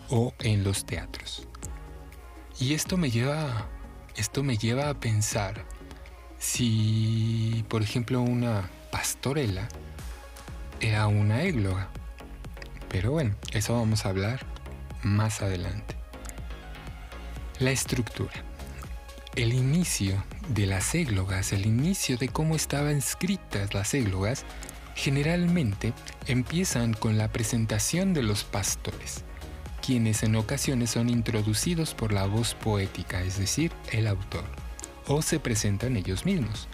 o 0.10 0.34
en 0.40 0.66
los 0.66 0.86
teatros. 0.86 1.48
Y 2.60 2.74
esto 2.74 2.98
me 2.98 3.12
lleva 3.12 3.70
esto 4.18 4.44
me 4.44 4.58
lleva 4.58 4.90
a 4.90 5.00
pensar 5.00 5.64
si, 6.38 7.64
por 7.70 7.82
ejemplo, 7.82 8.20
una 8.20 8.70
pastorela 8.92 9.70
era 10.88 11.08
una 11.08 11.44
égloga. 11.44 11.90
Pero 12.90 13.12
bueno, 13.12 13.36
eso 13.52 13.74
vamos 13.74 14.06
a 14.06 14.10
hablar 14.10 14.46
más 15.04 15.42
adelante. 15.42 15.96
La 17.60 17.72
estructura. 17.72 18.34
El 19.36 19.54
inicio 19.54 20.24
de 20.50 20.66
las 20.66 20.96
églogas, 20.96 21.52
el 21.52 21.66
inicio 21.66 22.18
de 22.18 22.30
cómo 22.30 22.56
estaban 22.56 22.98
escritas 22.98 23.74
las 23.74 23.94
églogas, 23.94 24.46
generalmente 24.96 25.94
empiezan 26.28 26.94
con 26.94 27.18
la 27.18 27.28
presentación 27.30 28.14
de 28.14 28.24
los 28.24 28.44
pastores 28.44 29.26
quienes 29.86 30.24
en 30.24 30.36
ocasiones 30.36 30.90
son 30.90 31.12
introducidos 31.12 31.94
por 31.94 32.12
la 32.12 32.26
voz 32.26 32.56
poética, 32.56 33.22
es 33.22 33.38
decir, 33.38 33.72
el 33.92 34.08
autor, 34.08 34.46
o 35.06 35.22
se 35.22 35.40
presentan 35.40 35.96
ellos 35.96 36.26
mismos. 36.26 36.68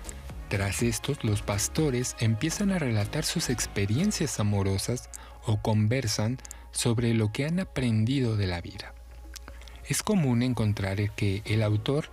Tras 0.52 0.84
estos, 0.84 1.24
los 1.24 1.42
pastores 1.42 2.18
empiezan 2.20 2.72
a 2.72 2.78
relatar 2.78 3.24
sus 3.24 3.50
experiencias 3.50 4.38
amorosas 4.38 5.10
o 5.46 5.62
conversan 5.62 6.40
sobre 6.72 7.14
lo 7.14 7.32
que 7.32 7.46
han 7.46 7.62
aprendido 7.62 8.36
de 8.36 8.48
la 8.48 8.60
vida. 8.60 8.94
Es 9.88 10.04
común 10.04 10.44
encontrar 10.44 11.16
que 11.16 11.42
el 11.46 11.64
autor 11.64 12.10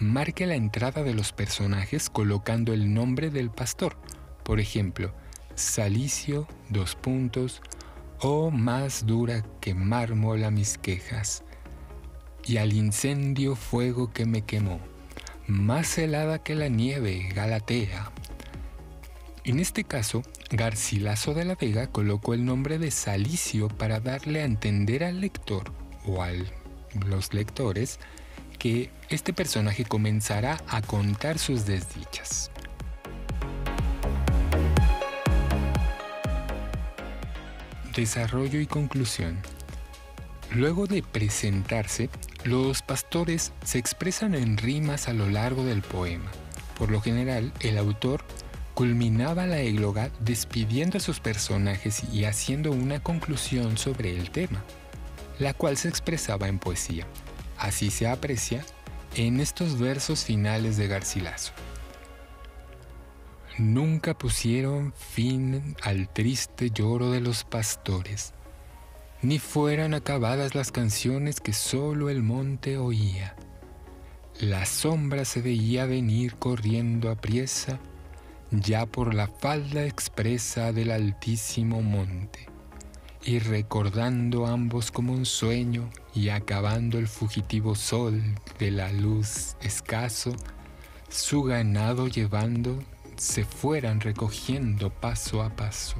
marque 0.00 0.46
la 0.46 0.54
entrada 0.54 1.02
de 1.02 1.12
los 1.12 1.34
personajes 1.34 2.08
colocando 2.08 2.72
el 2.72 2.94
nombre 2.94 3.28
del 3.28 3.50
pastor. 3.50 3.98
Por 4.42 4.58
ejemplo, 4.58 5.12
Salicio, 5.54 6.48
dos 6.70 6.94
puntos, 6.94 7.60
oh 8.20 8.50
más 8.50 9.04
dura 9.04 9.44
que 9.60 9.74
mármol 9.74 10.44
a 10.44 10.50
mis 10.50 10.78
quejas, 10.78 11.44
y 12.46 12.56
al 12.56 12.72
incendio 12.72 13.54
fuego 13.54 14.10
que 14.14 14.24
me 14.24 14.46
quemó, 14.46 14.80
más 15.46 15.98
helada 15.98 16.38
que 16.38 16.54
la 16.54 16.68
nieve 16.68 17.28
Galatea. 17.34 18.10
En 19.44 19.58
este 19.58 19.84
caso, 19.84 20.22
Garcilaso 20.50 21.34
de 21.34 21.44
la 21.44 21.56
Vega 21.56 21.88
colocó 21.88 22.34
el 22.34 22.44
nombre 22.44 22.78
de 22.78 22.90
Salicio 22.90 23.68
para 23.68 24.00
darle 24.00 24.42
a 24.42 24.44
entender 24.44 25.02
al 25.02 25.20
lector 25.20 25.72
o 26.06 26.22
a 26.22 26.30
los 27.06 27.34
lectores 27.34 27.98
que 28.58 28.90
este 29.08 29.32
personaje 29.32 29.84
comenzará 29.84 30.62
a 30.68 30.82
contar 30.82 31.38
sus 31.38 31.66
desdichas. 31.66 32.50
Desarrollo 37.96 38.60
y 38.60 38.66
conclusión. 38.66 39.38
Luego 40.54 40.86
de 40.86 41.02
presentarse, 41.02 42.10
los 42.44 42.82
pastores 42.82 43.52
se 43.64 43.78
expresan 43.78 44.34
en 44.34 44.56
rimas 44.56 45.08
a 45.08 45.12
lo 45.12 45.28
largo 45.28 45.64
del 45.64 45.82
poema. 45.82 46.30
Por 46.76 46.90
lo 46.90 47.00
general, 47.00 47.52
el 47.60 47.78
autor 47.78 48.24
culminaba 48.74 49.46
la 49.46 49.60
égloga 49.60 50.10
despidiendo 50.20 50.98
a 50.98 51.00
sus 51.00 51.20
personajes 51.20 52.02
y 52.12 52.24
haciendo 52.24 52.72
una 52.72 53.00
conclusión 53.02 53.78
sobre 53.78 54.16
el 54.16 54.30
tema, 54.30 54.62
la 55.38 55.54
cual 55.54 55.76
se 55.76 55.88
expresaba 55.88 56.48
en 56.48 56.58
poesía. 56.58 57.06
Así 57.58 57.90
se 57.90 58.08
aprecia 58.08 58.64
en 59.14 59.40
estos 59.40 59.78
versos 59.78 60.24
finales 60.24 60.76
de 60.76 60.88
Garcilaso. 60.88 61.52
Nunca 63.58 64.16
pusieron 64.16 64.94
fin 64.94 65.76
al 65.82 66.08
triste 66.12 66.70
lloro 66.70 67.10
de 67.10 67.20
los 67.20 67.44
pastores, 67.44 68.32
ni 69.22 69.38
fueran 69.38 69.94
acabadas 69.94 70.54
las 70.54 70.72
canciones 70.72 71.40
que 71.40 71.52
solo 71.52 72.10
el 72.10 72.22
monte 72.22 72.76
oía. 72.76 73.36
La 74.40 74.66
sombra 74.66 75.24
se 75.24 75.40
veía 75.40 75.86
venir 75.86 76.34
corriendo 76.34 77.10
a 77.10 77.14
priesa, 77.14 77.78
ya 78.50 78.84
por 78.84 79.14
la 79.14 79.28
falda 79.28 79.86
expresa 79.86 80.72
del 80.72 80.90
altísimo 80.90 81.82
monte, 81.82 82.48
y 83.24 83.38
recordando 83.38 84.46
ambos 84.46 84.90
como 84.90 85.12
un 85.12 85.24
sueño 85.24 85.88
y 86.14 86.30
acabando 86.30 86.98
el 86.98 87.06
fugitivo 87.06 87.76
sol 87.76 88.20
de 88.58 88.72
la 88.72 88.92
luz 88.92 89.56
escaso, 89.62 90.34
su 91.08 91.44
ganado 91.44 92.08
llevando 92.08 92.82
se 93.16 93.44
fueran 93.44 94.00
recogiendo 94.00 94.90
paso 94.90 95.42
a 95.42 95.50
paso. 95.50 95.96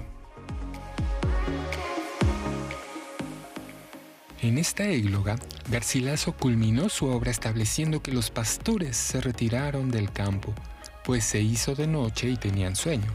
En 4.43 4.59
esta 4.59 4.89
égloga, 4.89 5.37
Garcilaso 5.71 6.33
culminó 6.33 6.89
su 6.89 7.07
obra 7.07 7.31
estableciendo 7.31 8.03
que 8.03 8.11
los 8.11 8.33
pastores 8.33 8.97
se 8.97 9.21
retiraron 9.21 9.89
del 9.89 10.11
campo, 10.11 10.53
pues 11.05 11.23
se 11.23 11.41
hizo 11.41 11.77
de 11.77 11.87
noche 11.87 12.29
y 12.29 12.37
tenían 12.37 12.75
sueño. 12.75 13.07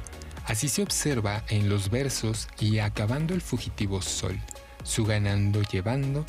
Así 0.45 0.69
se 0.69 0.81
observa 0.81 1.43
en 1.49 1.67
los 1.67 1.89
versos 1.89 2.47
y 2.61 2.79
acabando 2.79 3.33
el 3.33 3.41
fugitivo 3.41 4.01
sol, 4.01 4.39
su 4.83 5.03
ganando 5.03 5.61
llevando 5.63 6.25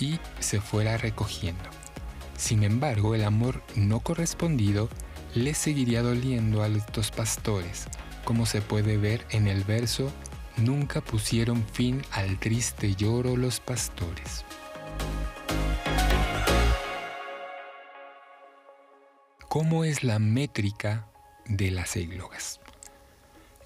y 0.00 0.18
se 0.40 0.60
fuera 0.60 0.96
recogiendo. 0.96 1.62
Sin 2.36 2.64
embargo, 2.64 3.14
el 3.14 3.22
amor 3.22 3.62
no 3.76 4.00
correspondido 4.00 4.88
les 5.32 5.58
seguiría 5.58 6.02
doliendo 6.02 6.64
a 6.64 6.66
estos 6.66 7.12
pastores, 7.12 7.86
como 8.24 8.46
se 8.46 8.62
puede 8.62 8.96
ver 8.96 9.24
en 9.30 9.46
el 9.46 9.62
verso 9.62 10.12
Nunca 10.56 11.00
pusieron 11.00 11.64
fin 11.72 12.02
al 12.10 12.38
triste 12.38 12.94
lloro 12.94 13.36
los 13.36 13.60
pastores. 13.60 14.44
¿Cómo 19.48 19.84
es 19.84 20.04
la 20.04 20.18
métrica 20.18 21.06
de 21.46 21.70
las 21.70 21.96
églogas? 21.96 22.60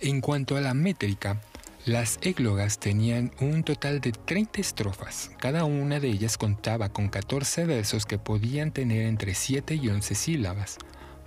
En 0.00 0.20
cuanto 0.20 0.56
a 0.56 0.60
la 0.60 0.72
métrica, 0.74 1.40
las 1.84 2.18
églogas 2.22 2.78
tenían 2.78 3.32
un 3.40 3.64
total 3.64 4.00
de 4.00 4.12
30 4.12 4.60
estrofas. 4.60 5.30
Cada 5.38 5.64
una 5.64 6.00
de 6.00 6.08
ellas 6.08 6.38
contaba 6.38 6.88
con 6.88 7.08
14 7.08 7.66
versos 7.66 8.06
que 8.06 8.18
podían 8.18 8.72
tener 8.72 9.06
entre 9.06 9.34
7 9.34 9.74
y 9.74 9.88
11 9.88 10.14
sílabas 10.14 10.78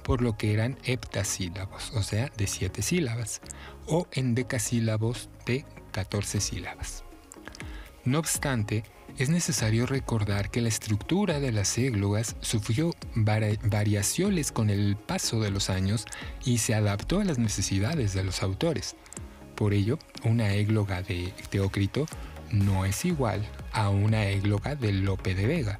por 0.07 0.21
lo 0.21 0.37
que 0.37 0.53
eran 0.53 0.77
heptasílabos, 0.85 1.91
o 1.91 2.01
sea, 2.01 2.31
de 2.37 2.47
7 2.47 2.81
sílabas, 2.81 3.41
o 3.87 4.07
endecasílabos 4.13 5.29
de 5.45 5.65
14 5.91 6.39
sílabas. 6.39 7.03
No 8.05 8.17
obstante, 8.19 8.85
es 9.17 9.27
necesario 9.27 9.85
recordar 9.85 10.49
que 10.49 10.61
la 10.61 10.69
estructura 10.69 11.41
de 11.41 11.51
las 11.51 11.77
églogas 11.77 12.37
sufrió 12.39 12.93
variaciones 13.15 14.53
con 14.53 14.69
el 14.69 14.95
paso 14.95 15.41
de 15.41 15.51
los 15.51 15.69
años 15.69 16.05
y 16.45 16.59
se 16.59 16.73
adaptó 16.73 17.19
a 17.19 17.25
las 17.25 17.37
necesidades 17.37 18.13
de 18.13 18.23
los 18.23 18.43
autores. 18.43 18.95
Por 19.55 19.73
ello, 19.73 19.99
una 20.23 20.53
égloga 20.53 21.01
de 21.01 21.33
Teócrito 21.49 22.05
no 22.49 22.85
es 22.85 23.03
igual 23.03 23.45
a 23.73 23.89
una 23.89 24.27
égloga 24.27 24.75
de 24.75 24.93
Lope 24.93 25.35
de 25.35 25.47
Vega, 25.47 25.79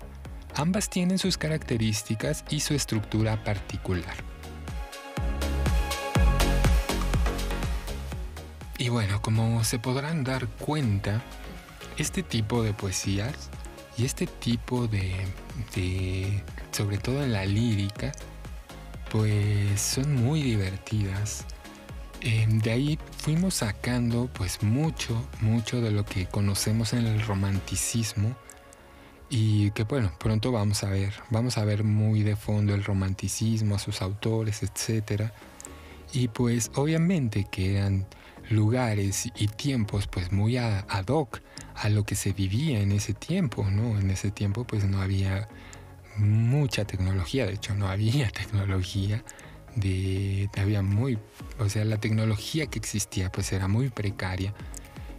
Ambas 0.60 0.90
tienen 0.90 1.20
sus 1.20 1.38
características 1.38 2.44
y 2.50 2.62
su 2.62 2.74
estructura 2.74 3.44
particular. 3.44 4.16
Y 8.80 8.90
bueno, 8.90 9.22
como 9.22 9.64
se 9.64 9.78
podrán 9.78 10.24
dar 10.24 10.48
cuenta, 10.48 11.22
este 11.98 12.24
tipo 12.24 12.64
de 12.64 12.74
poesías 12.74 13.52
y 14.00 14.06
este 14.06 14.26
tipo 14.26 14.88
de, 14.88 15.14
sobre 16.72 16.98
todo 16.98 17.24
en 17.24 17.34
la 17.34 17.46
lírica, 17.46 18.12
pues 19.12 19.80
son 19.80 20.16
muy 20.16 20.42
divertidas. 20.42 21.46
Em, 22.22 22.58
de 22.62 22.72
ahí 22.72 23.00
fuimos 23.20 23.54
sacando 23.54 24.28
pues 24.34 24.64
mucho, 24.64 25.24
mucho 25.40 25.82
de 25.82 25.92
lo 25.92 26.04
que 26.04 26.26
conocemos 26.26 26.94
en 26.94 27.06
el 27.06 27.22
romanticismo 27.22 28.36
y 29.30 29.72
que 29.72 29.84
bueno, 29.84 30.12
pronto 30.18 30.52
vamos 30.52 30.84
a 30.84 30.90
ver, 30.90 31.14
vamos 31.30 31.58
a 31.58 31.66
ver 31.66 31.84
muy 31.84 32.24
de 32.24 32.36
fondo 32.36 32.74
el 32.74 32.84
romanticismo, 32.84 33.76
a 33.76 33.80
sus 33.80 34.02
autores, 34.02 34.64
etc. 34.64 35.32
Y 36.14 36.30
pues 36.30 36.72
obviamente 36.76 37.48
que 37.52 37.78
eran 37.78 38.08
lugares 38.50 39.30
y 39.36 39.48
tiempos 39.48 40.08
pues 40.08 40.32
muy 40.32 40.58
ad 40.58 41.08
hoc 41.10 41.42
a 41.76 41.90
lo 41.90 42.06
que 42.06 42.16
se 42.16 42.32
vivía 42.32 42.80
en 42.80 42.92
ese 42.94 43.14
tiempo, 43.14 43.66
¿no? 43.70 44.00
En 44.00 44.10
ese 44.10 44.32
tiempo 44.32 44.64
pues 44.64 44.86
no 44.86 45.02
había 45.02 45.50
mucha 46.16 46.86
tecnología, 46.86 47.46
de 47.46 47.54
hecho 47.54 47.76
no 47.76 47.88
había 47.90 48.30
tecnología, 48.32 49.24
de 49.76 50.50
había 50.58 50.82
muy, 50.82 51.20
o 51.60 51.70
sea, 51.70 51.86
la 51.86 51.98
tecnología 51.98 52.68
que 52.68 52.80
existía 52.80 53.32
pues 53.32 53.52
era 53.52 53.68
muy 53.68 53.90
precaria. 53.90 54.54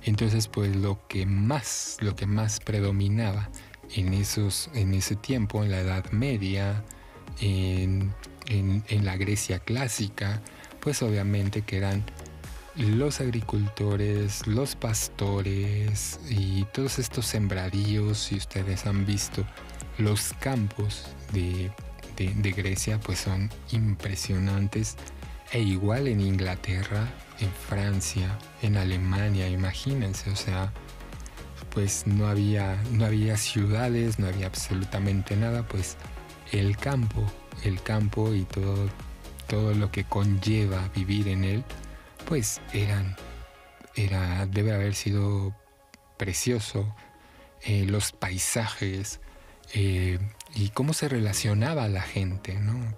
Entonces, 0.05 0.49
pues 0.49 0.75
lo 0.75 1.07
que 1.07 1.27
más, 1.27 1.99
lo 2.01 2.16
que 2.16 2.27
más 2.27 2.61
predominaba 2.61 3.51
en 3.94 4.14
esos, 4.14 4.70
en 4.74 4.94
ese 4.94 5.16
tiempo, 5.16 5.62
en 5.64 5.70
la 5.70 5.81
Edad 5.81 6.11
Media, 6.11 6.85
en, 7.40 8.12
en 8.46 9.05
la 9.05 9.16
Grecia 9.16 9.59
clásica, 9.59 10.42
pues 10.81 11.03
obviamente 11.03 11.62
que 11.62 11.77
eran 11.77 12.05
los 12.79 13.20
agricultores, 13.20 14.46
los 14.46 14.77
pastores 14.77 16.20
y 16.31 16.64
todos 16.72 17.01
estos 17.01 17.27
sembradíos, 17.27 18.18
si 18.18 18.37
ustedes 18.37 18.87
han 18.87 19.05
visto 19.05 19.44
los 19.98 20.33
campos 20.35 21.07
de, 21.33 21.72
Grecia, 22.57 22.98
pues 23.01 23.20
son 23.20 23.51
impresionantes. 23.72 24.96
E 25.53 25.61
igual 25.61 26.09
en 26.09 26.20
Inglaterra, 26.20 27.09
en 27.40 27.51
Francia, 27.51 28.38
en 28.62 28.77
Alemania, 28.77 29.48
imagínense, 29.48 30.31
o 30.31 30.37
sea, 30.37 30.72
pues 31.71 32.07
no 32.07 32.27
había, 32.27 32.83
no 32.93 33.05
había 33.05 33.37
ciudades, 33.37 34.19
no 34.19 34.27
había 34.27 34.47
absolutamente 34.47 35.37
nada, 35.37 35.67
pues 35.67 35.97
el 36.53 36.77
campo, 36.77 37.25
el 37.65 37.83
campo 37.83 38.35
y 38.35 38.45
todo, 38.45 38.89
todo 39.47 39.75
lo 39.75 39.91
que 39.91 40.05
conlleva 40.05 40.89
vivir 40.95 41.29
en 41.29 41.45
él, 41.45 41.65
pues 42.27 42.61
eran, 42.73 43.17
era, 43.95 44.47
debe 44.47 44.73
haber 44.73 44.95
sido 44.95 45.55
precioso, 46.17 46.95
eh, 47.63 47.85
los 47.87 48.13
paisajes 48.13 49.21
eh, 49.75 50.19
y 50.55 50.69
cómo 50.71 50.93
se 50.93 51.09
relacionaba 51.09 51.89
la 51.89 52.03
gente, 52.03 52.55
¿no? 52.55 52.95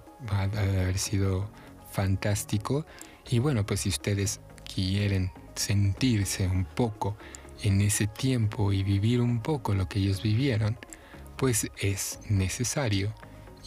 Debe 0.52 0.80
haber 0.80 0.98
sido 0.98 1.50
fantástico. 1.92 2.84
Y 3.28 3.38
bueno, 3.38 3.64
pues 3.64 3.80
si 3.80 3.88
ustedes 3.88 4.40
quieren 4.74 5.32
sentirse 5.54 6.46
un 6.46 6.64
poco 6.64 7.16
en 7.62 7.80
ese 7.80 8.06
tiempo 8.06 8.72
y 8.72 8.82
vivir 8.82 9.20
un 9.20 9.40
poco 9.42 9.74
lo 9.74 9.88
que 9.88 9.98
ellos 9.98 10.22
vivieron, 10.22 10.78
pues 11.36 11.70
es 11.78 12.20
necesario 12.28 13.14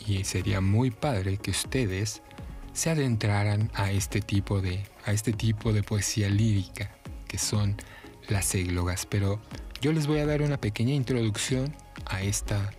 y 0.07 0.23
sería 0.23 0.61
muy 0.61 0.91
padre 0.91 1.37
que 1.37 1.51
ustedes 1.51 2.21
se 2.73 2.89
adentraran 2.89 3.71
a 3.73 3.91
este 3.91 4.21
tipo 4.21 4.61
de, 4.61 4.83
a 5.05 5.11
este 5.11 5.33
tipo 5.33 5.73
de 5.73 5.83
poesía 5.83 6.29
lírica 6.29 6.91
que 7.27 7.37
son 7.37 7.77
las 8.27 8.53
églogas. 8.55 9.05
Pero 9.05 9.39
yo 9.81 9.91
les 9.91 10.07
voy 10.07 10.19
a 10.19 10.25
dar 10.25 10.41
una 10.41 10.57
pequeña 10.57 10.93
introducción 10.93 11.75
a 12.05 12.21
esta, 12.21 12.71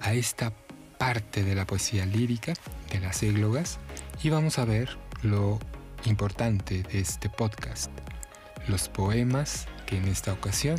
a 0.00 0.14
esta 0.14 0.52
parte 0.98 1.42
de 1.44 1.54
la 1.54 1.66
poesía 1.66 2.06
lírica 2.06 2.54
de 2.90 3.00
las 3.00 3.22
églogas 3.22 3.78
y 4.22 4.30
vamos 4.30 4.58
a 4.58 4.64
ver 4.64 4.96
lo 5.22 5.58
importante 6.04 6.82
de 6.82 7.00
este 7.00 7.28
podcast, 7.28 7.90
los 8.68 8.88
poemas 8.88 9.66
que 9.86 9.96
en 9.96 10.08
esta 10.08 10.32
ocasión 10.32 10.76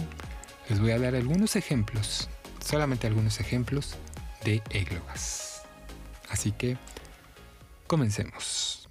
les 0.70 0.80
voy 0.80 0.92
a 0.92 1.00
dar 1.00 1.16
algunos 1.16 1.56
ejemplos, 1.56 2.30
solamente 2.64 3.08
algunos 3.08 3.40
ejemplos 3.40 3.96
de 4.44 4.62
églogas. 4.72 5.64
Así 6.30 6.52
que 6.52 6.78
Comencemos. 7.88 8.90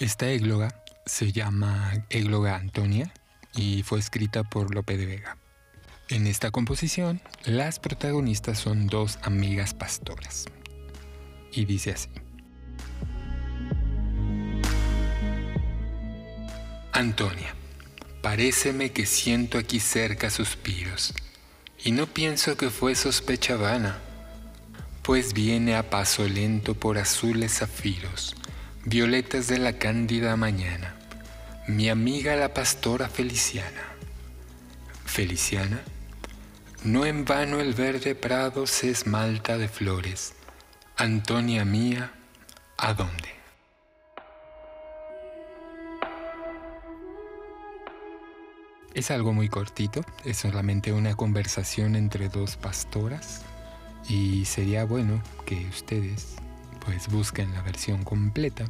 Esta 0.00 0.28
égloga 0.28 0.82
se 1.06 1.30
llama 1.30 1.92
Égloga 2.10 2.56
Antonia 2.56 3.12
y 3.54 3.84
fue 3.84 4.00
escrita 4.00 4.42
por 4.42 4.74
Lope 4.74 4.96
de 4.96 5.06
Vega. 5.06 5.38
En 6.08 6.26
esta 6.26 6.50
composición, 6.50 7.22
las 7.44 7.78
protagonistas 7.78 8.58
son 8.58 8.88
dos 8.88 9.18
amigas 9.22 9.72
pastoras. 9.72 10.46
Y 11.52 11.66
dice 11.66 11.92
así. 11.92 12.23
Antonia, 16.96 17.56
paréceme 18.22 18.92
que 18.92 19.04
siento 19.04 19.58
aquí 19.58 19.80
cerca 19.80 20.30
suspiros 20.30 21.12
y 21.82 21.90
no 21.90 22.06
pienso 22.06 22.56
que 22.56 22.70
fue 22.70 22.94
sospecha 22.94 23.56
vana, 23.56 23.98
pues 25.02 25.34
viene 25.34 25.74
a 25.74 25.90
paso 25.90 26.22
lento 26.28 26.74
por 26.74 26.98
azules 26.98 27.58
zafiros, 27.58 28.36
violetas 28.84 29.48
de 29.48 29.58
la 29.58 29.76
cándida 29.76 30.36
mañana, 30.36 30.94
mi 31.66 31.88
amiga 31.88 32.36
la 32.36 32.54
pastora 32.54 33.08
Feliciana. 33.08 33.82
Feliciana, 35.04 35.82
no 36.84 37.06
en 37.06 37.24
vano 37.24 37.58
el 37.58 37.74
verde 37.74 38.14
prado 38.14 38.68
se 38.68 38.90
esmalta 38.90 39.58
de 39.58 39.66
flores. 39.66 40.34
Antonia 40.96 41.64
mía, 41.64 42.12
¿a 42.76 42.94
dónde? 42.94 43.33
Es 48.94 49.10
algo 49.10 49.32
muy 49.32 49.48
cortito, 49.48 50.02
es 50.24 50.36
solamente 50.38 50.92
una 50.92 51.16
conversación 51.16 51.96
entre 51.96 52.28
dos 52.28 52.56
pastoras 52.56 53.42
y 54.08 54.44
sería 54.44 54.84
bueno 54.84 55.20
que 55.46 55.66
ustedes 55.66 56.36
pues 56.84 57.08
busquen 57.08 57.52
la 57.54 57.62
versión 57.62 58.04
completa 58.04 58.66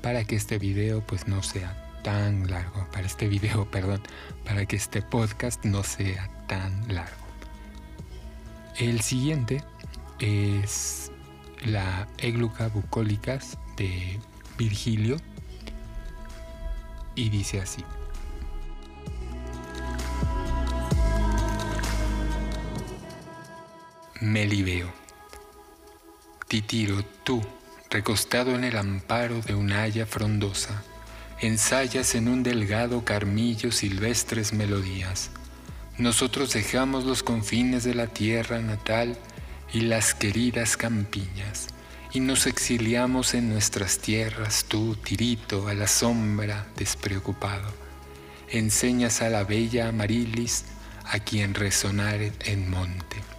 para 0.00 0.24
que 0.24 0.36
este 0.36 0.58
video 0.58 1.02
pues 1.06 1.28
no 1.28 1.42
sea 1.42 2.00
tan 2.02 2.48
largo, 2.48 2.86
para 2.92 3.06
este 3.06 3.28
video, 3.28 3.70
perdón, 3.70 4.00
para 4.46 4.64
que 4.64 4.76
este 4.76 5.02
podcast 5.02 5.62
no 5.66 5.82
sea 5.82 6.30
tan 6.46 6.94
largo. 6.94 7.26
El 8.78 9.02
siguiente 9.02 9.62
es 10.18 11.12
la 11.66 12.08
Egluca 12.16 12.68
bucólicas 12.68 13.58
de 13.76 14.18
Virgilio 14.56 15.18
y 17.14 17.28
dice 17.28 17.60
así. 17.60 17.84
Melibeo. 24.20 24.92
Titiro, 26.48 27.04
tú, 27.22 27.40
recostado 27.88 28.56
en 28.56 28.64
el 28.64 28.76
amparo 28.76 29.40
de 29.42 29.54
una 29.54 29.82
haya 29.82 30.06
frondosa, 30.06 30.82
ensayas 31.40 32.16
en 32.16 32.26
un 32.26 32.42
delgado 32.42 33.04
carmillo 33.04 33.70
silvestres 33.70 34.52
melodías. 34.52 35.30
Nosotros 35.98 36.52
dejamos 36.52 37.04
los 37.04 37.22
confines 37.22 37.84
de 37.84 37.94
la 37.94 38.08
tierra 38.08 38.58
natal 38.58 39.16
y 39.72 39.82
las 39.82 40.14
queridas 40.14 40.76
campiñas, 40.76 41.68
y 42.12 42.18
nos 42.18 42.48
exiliamos 42.48 43.34
en 43.34 43.48
nuestras 43.48 44.00
tierras, 44.00 44.64
tú, 44.66 44.96
tirito, 44.96 45.68
a 45.68 45.74
la 45.74 45.86
sombra, 45.86 46.66
despreocupado. 46.76 47.72
Enseñas 48.48 49.22
a 49.22 49.28
la 49.28 49.44
bella 49.44 49.86
Amarilis 49.86 50.64
a 51.04 51.20
quien 51.20 51.54
resonar 51.54 52.20
en 52.20 52.68
monte. 52.68 53.37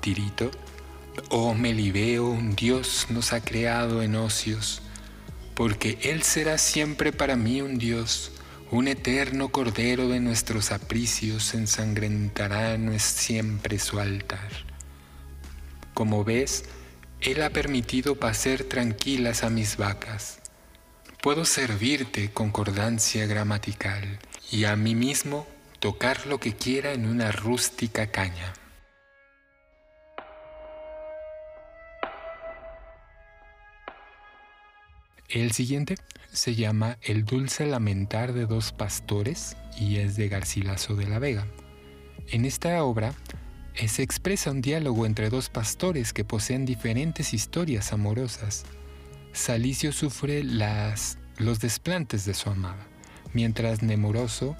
Tirito, 0.00 0.50
oh 1.30 1.54
Melibeo, 1.54 2.28
un 2.28 2.54
Dios 2.54 3.06
nos 3.10 3.32
ha 3.32 3.40
creado 3.40 4.02
en 4.02 4.16
ocios, 4.16 4.82
porque 5.54 5.98
Él 6.02 6.22
será 6.22 6.58
siempre 6.58 7.12
para 7.12 7.36
mí 7.36 7.60
un 7.60 7.78
Dios, 7.78 8.32
un 8.70 8.86
eterno 8.86 9.48
cordero 9.48 10.08
de 10.08 10.20
nuestros 10.20 10.72
apricios 10.72 11.54
ensangrentará 11.54 12.76
siempre 12.98 13.78
su 13.78 13.98
altar. 13.98 14.50
Como 15.94 16.22
ves, 16.22 16.64
Él 17.20 17.42
ha 17.42 17.50
permitido 17.50 18.16
pacer 18.16 18.64
tranquilas 18.64 19.42
a 19.42 19.50
mis 19.50 19.78
vacas. 19.78 20.40
Puedo 21.22 21.44
servirte 21.44 22.30
concordancia 22.30 23.26
gramatical 23.26 24.18
y 24.52 24.64
a 24.64 24.76
mí 24.76 24.94
mismo 24.94 25.46
tocar 25.80 26.26
lo 26.26 26.38
que 26.38 26.54
quiera 26.54 26.92
en 26.92 27.06
una 27.06 27.32
rústica 27.32 28.10
caña. 28.12 28.52
El 35.28 35.52
siguiente 35.52 35.96
se 36.32 36.54
llama 36.54 36.96
El 37.02 37.26
dulce 37.26 37.66
lamentar 37.66 38.32
de 38.32 38.46
dos 38.46 38.72
pastores 38.72 39.58
y 39.78 39.96
es 39.96 40.16
de 40.16 40.30
Garcilaso 40.30 40.96
de 40.96 41.06
la 41.06 41.18
Vega. 41.18 41.46
En 42.28 42.46
esta 42.46 42.82
obra 42.82 43.12
eh, 43.74 43.88
se 43.88 44.02
expresa 44.02 44.50
un 44.50 44.62
diálogo 44.62 45.04
entre 45.04 45.28
dos 45.28 45.50
pastores 45.50 46.14
que 46.14 46.24
poseen 46.24 46.64
diferentes 46.64 47.34
historias 47.34 47.92
amorosas. 47.92 48.64
Salicio 49.34 49.92
sufre 49.92 50.42
las, 50.44 51.18
los 51.36 51.60
desplantes 51.60 52.24
de 52.24 52.32
su 52.32 52.48
amada, 52.48 52.86
mientras 53.34 53.82
Nemoroso 53.82 54.56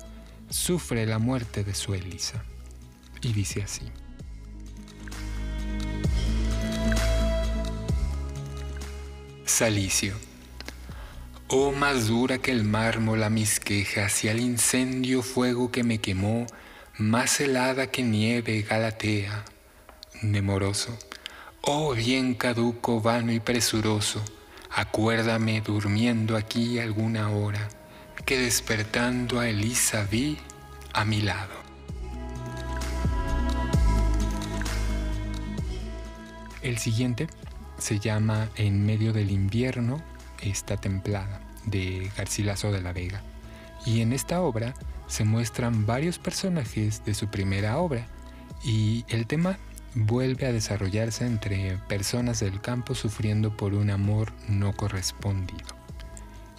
sufre 0.50 1.06
la 1.06 1.18
muerte 1.18 1.64
de 1.64 1.74
su 1.74 1.94
Elisa. 1.94 2.44
Y 3.22 3.32
dice 3.32 3.62
así. 3.62 3.90
Salicio 9.46 10.27
Oh 11.50 11.72
más 11.72 12.08
dura 12.08 12.36
que 12.36 12.50
el 12.50 12.62
mármol 12.62 13.22
a 13.22 13.30
mis 13.30 13.58
quejas 13.58 14.22
y 14.22 14.28
al 14.28 14.38
incendio 14.38 15.22
fuego 15.22 15.70
que 15.70 15.82
me 15.82 15.96
quemó, 15.98 16.46
más 16.98 17.40
helada 17.40 17.86
que 17.86 18.02
nieve 18.02 18.60
Galatea, 18.68 19.46
nemoroso. 20.20 20.98
Oh 21.62 21.94
bien 21.94 22.34
caduco, 22.34 23.00
vano 23.00 23.32
y 23.32 23.40
presuroso, 23.40 24.22
acuérdame 24.70 25.62
durmiendo 25.62 26.36
aquí 26.36 26.78
alguna 26.80 27.30
hora, 27.30 27.66
que 28.26 28.38
despertando 28.38 29.40
a 29.40 29.48
Elisa 29.48 30.06
vi 30.10 30.36
a 30.92 31.06
mi 31.06 31.22
lado. 31.22 31.54
El 36.60 36.76
siguiente 36.76 37.26
se 37.78 37.98
llama 37.98 38.50
En 38.54 38.84
medio 38.84 39.14
del 39.14 39.30
invierno 39.30 40.17
está 40.42 40.76
templada, 40.76 41.40
de 41.66 42.10
Garcilaso 42.16 42.72
de 42.72 42.82
la 42.82 42.92
Vega. 42.92 43.22
Y 43.84 44.00
en 44.00 44.12
esta 44.12 44.40
obra 44.40 44.74
se 45.06 45.24
muestran 45.24 45.86
varios 45.86 46.18
personajes 46.18 47.04
de 47.04 47.14
su 47.14 47.28
primera 47.28 47.78
obra 47.78 48.06
y 48.62 49.04
el 49.08 49.26
tema 49.26 49.58
vuelve 49.94 50.46
a 50.46 50.52
desarrollarse 50.52 51.26
entre 51.26 51.78
personas 51.88 52.40
del 52.40 52.60
campo 52.60 52.94
sufriendo 52.94 53.56
por 53.56 53.74
un 53.74 53.90
amor 53.90 54.32
no 54.48 54.76
correspondido. 54.76 55.76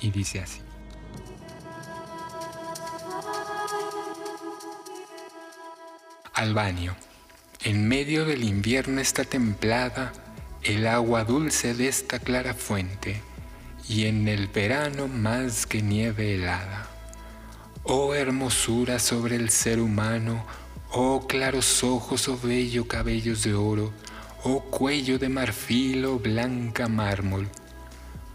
Y 0.01 0.11
dice 0.11 0.41
así. 0.41 0.61
Albanio. 6.33 6.95
En 7.61 7.89
medio 7.89 8.23
del 8.23 8.45
invierno 8.45 9.01
está 9.01 9.25
templada 9.25 10.13
el 10.63 10.87
agua 10.87 11.25
dulce 11.25 11.73
de 11.73 11.89
esta 11.89 12.19
clara 12.19 12.53
fuente, 12.53 13.21
y 13.89 14.06
en 14.06 14.28
el 14.28 14.47
verano 14.47 15.08
más 15.08 15.65
que 15.65 15.82
nieve 15.82 16.36
helada. 16.36 16.88
Oh 17.84 18.13
hermosura 18.13 18.99
sobre 18.99 19.36
el 19.36 19.49
ser 19.49 19.80
humano, 19.80 20.45
oh 20.91 21.25
claros 21.28 21.84
ojos, 21.84 22.30
oh 22.30 22.38
bello 22.38 22.88
cabellos 22.88 23.43
de 23.43 23.56
oro, 23.56 23.91
oh 24.43 24.62
cuello 24.62 25.17
de 25.17 25.28
marfil, 25.28 26.06
oh 26.06 26.19
blanca 26.19 26.88
mármol. 26.88 27.47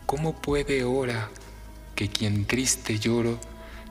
¿Cómo 0.07 0.43
puede 0.43 0.83
ahora 0.83 1.31
que 1.95 2.09
quien 2.09 2.47
triste 2.47 2.99
lloro 2.99 3.39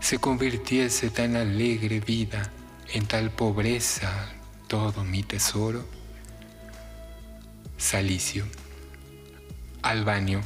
se 0.01 0.19
convirtiese 0.19 1.09
tan 1.11 1.37
alegre 1.37 2.01
vida 2.01 2.51
en 2.91 3.05
tal 3.05 3.31
pobreza 3.31 4.29
todo 4.67 5.05
mi 5.05 5.23
tesoro? 5.23 5.85
Salicio. 7.77 8.45
Albanio, 9.81 10.41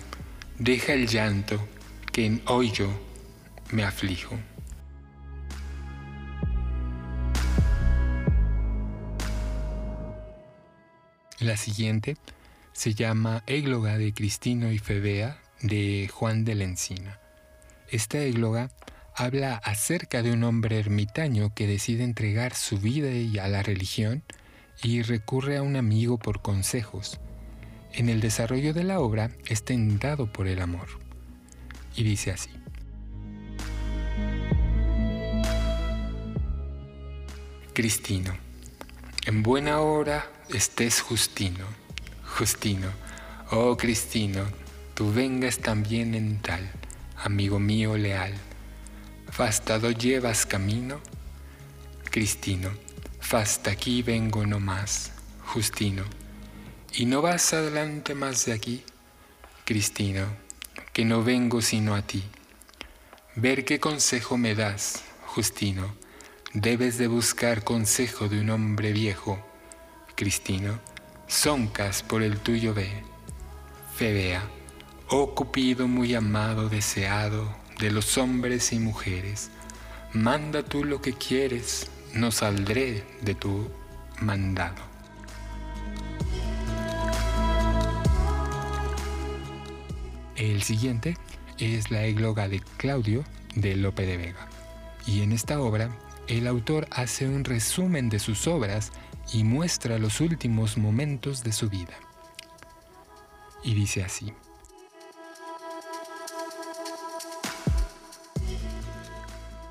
deja 0.59 0.93
el 0.93 1.07
llanto 1.07 1.59
que 2.11 2.25
en 2.25 2.41
hoy 2.47 2.71
yo 2.71 2.89
me 3.71 3.83
aflijo. 3.83 4.35
La 11.39 11.55
siguiente 11.57 12.17
se 12.73 12.95
llama 12.95 13.43
Égloga 13.45 13.97
de 13.97 14.13
Cristino 14.13 14.71
y 14.71 14.79
Febea 14.79 15.39
de 15.61 16.09
Juan 16.11 16.45
de 16.45 16.55
la 16.55 16.63
Encina. 16.63 17.19
Esta 17.89 18.19
égloga 18.19 18.69
habla 19.15 19.55
acerca 19.55 20.23
de 20.23 20.31
un 20.31 20.43
hombre 20.43 20.79
ermitaño 20.79 21.53
que 21.53 21.67
decide 21.67 22.03
entregar 22.03 22.55
su 22.55 22.79
vida 22.79 23.09
a 23.43 23.47
la 23.47 23.63
religión 23.63 24.23
y 24.81 25.03
recurre 25.03 25.57
a 25.57 25.61
un 25.61 25.75
amigo 25.75 26.17
por 26.17 26.41
consejos. 26.41 27.19
En 27.97 28.09
el 28.09 28.21
desarrollo 28.21 28.75
de 28.75 28.83
la 28.83 28.99
obra 28.99 29.31
es 29.47 29.63
tentado 29.63 30.31
por 30.31 30.47
el 30.47 30.61
amor. 30.61 30.85
Y 31.95 32.03
dice 32.03 32.29
así. 32.29 32.51
Cristino, 37.73 38.35
en 39.25 39.41
buena 39.41 39.81
hora 39.81 40.31
estés 40.53 41.01
Justino, 41.01 41.65
Justino, 42.37 42.89
oh 43.49 43.75
Cristino, 43.75 44.43
tú 44.93 45.11
vengas 45.11 45.57
también 45.57 46.13
en 46.13 46.39
tal, 46.39 46.69
amigo 47.23 47.57
mío 47.57 47.97
leal. 47.97 48.33
Fastado 49.31 49.89
llevas 49.89 50.45
camino, 50.45 50.99
Cristino, 52.11 52.69
Fasta 53.19 53.71
aquí 53.71 54.03
vengo 54.03 54.45
no 54.45 54.59
más, 54.59 55.13
Justino. 55.47 56.26
¿Y 56.99 57.05
no 57.05 57.21
vas 57.21 57.53
adelante 57.53 58.15
más 58.15 58.47
de 58.47 58.53
aquí? 58.53 58.83
Cristino, 59.65 60.25
que 60.93 61.05
no 61.05 61.23
vengo 61.23 61.61
sino 61.61 61.93
a 61.93 62.01
ti. 62.01 62.23
Ver 63.35 63.65
qué 63.65 63.79
consejo 63.79 64.35
me 64.35 64.55
das, 64.55 65.03
Justino. 65.27 65.93
Debes 66.55 66.97
de 66.97 67.05
buscar 67.05 67.63
consejo 67.63 68.29
de 68.29 68.41
un 68.41 68.49
hombre 68.49 68.93
viejo. 68.93 69.37
Cristino, 70.15 70.79
soncas 71.27 72.01
por 72.01 72.23
el 72.23 72.39
tuyo 72.39 72.73
ve. 72.73 73.03
Febea, 73.95 74.49
oh 75.09 75.35
Cupido 75.35 75.87
muy 75.87 76.15
amado, 76.15 76.67
deseado 76.67 77.55
de 77.79 77.91
los 77.91 78.17
hombres 78.17 78.73
y 78.73 78.79
mujeres, 78.79 79.51
manda 80.13 80.63
tú 80.63 80.83
lo 80.83 80.99
que 80.99 81.13
quieres, 81.13 81.91
no 82.15 82.31
saldré 82.31 83.03
de 83.21 83.35
tu 83.35 83.69
mandado. 84.19 84.96
El 90.37 90.61
siguiente 90.61 91.17
es 91.57 91.89
la 91.89 92.05
égloga 92.05 92.47
de 92.47 92.59
Claudio 92.77 93.23
de 93.55 93.75
Lope 93.75 94.05
de 94.05 94.17
Vega. 94.17 94.47
Y 95.07 95.23
en 95.23 95.31
esta 95.31 95.59
obra, 95.59 95.89
el 96.27 96.45
autor 96.45 96.87
hace 96.91 97.27
un 97.27 97.43
resumen 97.43 98.07
de 98.09 98.19
sus 98.19 98.45
obras 98.45 98.91
y 99.33 99.43
muestra 99.43 99.97
los 99.97 100.21
últimos 100.21 100.77
momentos 100.77 101.43
de 101.43 101.51
su 101.51 101.69
vida. 101.69 101.97
Y 103.63 103.73
dice 103.73 104.03
así. 104.03 104.31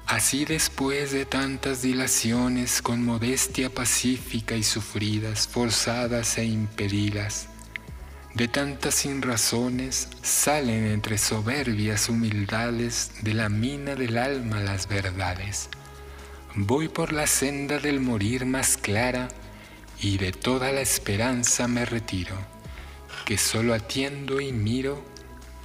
Así 0.08 0.44
después 0.44 1.12
de 1.12 1.26
tantas 1.26 1.82
dilaciones 1.82 2.82
con 2.82 3.04
modestia 3.04 3.70
pacífica 3.70 4.56
y 4.56 4.64
sufridas, 4.64 5.46
forzadas 5.46 6.38
e 6.38 6.44
impedidas, 6.44 7.50
de 8.36 8.48
tantas 8.48 8.96
sinrazones 8.96 10.08
salen 10.20 10.88
entre 10.88 11.16
soberbias 11.16 12.10
humildades 12.10 13.10
de 13.22 13.32
la 13.32 13.48
mina 13.48 13.94
del 13.94 14.18
alma 14.18 14.60
las 14.60 14.88
verdades. 14.88 15.70
Voy 16.54 16.88
por 16.88 17.14
la 17.14 17.26
senda 17.26 17.78
del 17.78 17.98
morir 17.98 18.44
más 18.44 18.76
clara 18.76 19.28
y 20.02 20.18
de 20.18 20.32
toda 20.32 20.70
la 20.70 20.82
esperanza 20.82 21.66
me 21.66 21.86
retiro, 21.86 22.36
que 23.24 23.38
solo 23.38 23.72
atiendo 23.72 24.38
y 24.38 24.52
miro 24.52 25.02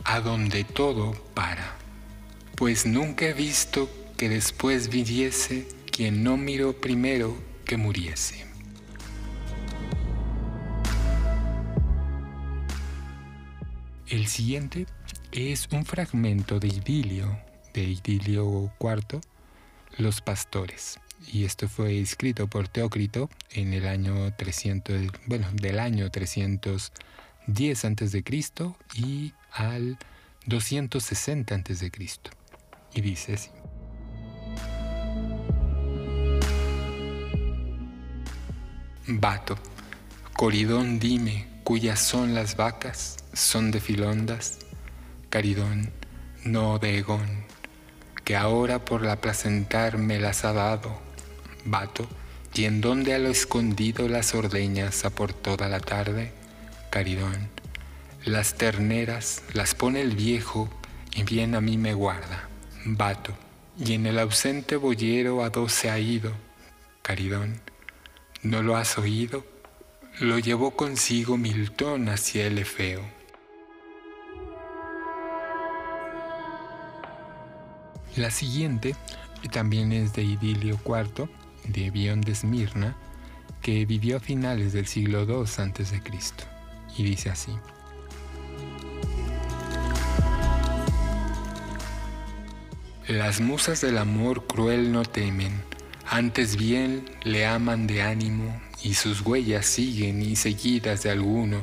a 0.05 0.21
donde 0.21 0.63
todo 0.63 1.11
para, 1.33 1.75
pues 2.55 2.85
nunca 2.85 3.25
he 3.25 3.33
visto 3.33 3.89
que 4.15 4.29
después 4.29 4.87
viviese 4.87 5.67
quien 5.91 6.23
no 6.23 6.37
miró 6.37 6.71
primero 6.79 7.35
que 7.65 7.75
muriese. 7.75 8.50
El 14.11 14.27
siguiente 14.27 14.87
es 15.31 15.69
un 15.71 15.85
fragmento 15.85 16.59
de 16.59 16.67
Idilio, 16.67 17.39
de 17.73 17.83
Idilio 17.83 18.69
IV, 18.77 19.21
Los 19.97 20.19
Pastores. 20.19 20.99
Y 21.31 21.45
esto 21.45 21.69
fue 21.69 21.97
escrito 21.97 22.47
por 22.47 22.67
Teócrito 22.67 23.29
en 23.51 23.73
el 23.73 23.87
año 23.87 24.33
300, 24.35 25.03
bueno, 25.27 25.47
del 25.53 25.79
año 25.79 26.11
310 26.11 27.85
a.C. 27.85 28.23
y 28.95 29.31
al 29.53 29.97
260 30.45 31.55
a.C. 31.55 31.91
Y 32.93 32.99
dice 32.99 33.35
así. 33.35 33.49
Vato, 39.07 39.57
Coridón 40.33 40.99
dime, 40.99 41.47
cuyas 41.63 42.01
son 42.01 42.33
las 42.35 42.57
vacas, 42.57 43.20
son 43.33 43.71
de 43.71 43.79
Filondas, 43.79 44.59
Caridón, 45.29 45.91
no 46.43 46.79
de 46.79 46.97
Egón, 46.97 47.45
que 48.23 48.35
ahora 48.35 48.85
por 48.85 49.03
la 49.03 49.21
placentar 49.21 49.97
me 49.97 50.19
las 50.19 50.45
ha 50.45 50.53
dado, 50.53 50.99
Vato, 51.65 52.07
y 52.53 52.65
en 52.65 52.81
donde 52.81 53.13
a 53.13 53.19
lo 53.19 53.29
escondido 53.29 54.07
las 54.07 54.33
ordeñas 54.33 55.05
a 55.05 55.09
por 55.09 55.33
toda 55.33 55.69
la 55.69 55.79
tarde, 55.79 56.31
Caridón, 56.89 57.49
las 58.25 58.55
terneras 58.55 59.43
las 59.53 59.75
pone 59.75 60.01
el 60.01 60.15
viejo 60.15 60.69
y 61.15 61.23
bien 61.23 61.55
a 61.55 61.61
mí 61.61 61.77
me 61.77 61.93
guarda, 61.93 62.49
Vato, 62.85 63.33
y 63.77 63.93
en 63.93 64.05
el 64.05 64.19
ausente 64.19 64.75
boyero 64.75 65.43
a 65.43 65.49
dos 65.49 65.71
se 65.71 65.89
ha 65.89 65.99
ido, 65.99 66.33
Caridón, 67.01 67.61
¿No 68.43 68.63
lo 68.63 68.75
has 68.75 68.97
oído? 68.97 69.45
Lo 70.19 70.39
llevó 70.39 70.71
consigo 70.71 71.37
Milton 71.37 72.09
hacia 72.09 72.47
el 72.47 72.57
Efeo. 72.57 73.03
La 78.17 78.29
siguiente 78.29 78.95
también 79.51 79.93
es 79.93 80.13
de 80.13 80.23
Idilio 80.23 80.79
IV, 80.85 81.29
de 81.65 81.91
Bion 81.91 82.21
de 82.21 82.33
Esmirna, 82.33 82.97
que 83.61 83.85
vivió 83.85 84.17
a 84.17 84.19
finales 84.19 84.73
del 84.73 84.85
siglo 84.85 85.23
II 85.23 85.43
a.C. 85.43 86.01
Y 86.97 87.03
dice 87.03 87.29
así. 87.29 87.51
Las 93.07 93.41
musas 93.41 93.81
del 93.81 93.97
amor 93.97 94.45
cruel 94.45 94.91
no 94.91 95.03
temen, 95.03 95.63
antes 96.07 96.55
bien 96.55 97.09
le 97.23 97.45
aman 97.45 97.87
de 97.87 98.01
ánimo 98.03 98.61
y 98.83 98.93
sus 98.93 99.21
huellas 99.21 99.65
siguen 99.65 100.21
y 100.21 100.35
seguidas 100.35 101.03
de 101.03 101.09
alguno, 101.09 101.61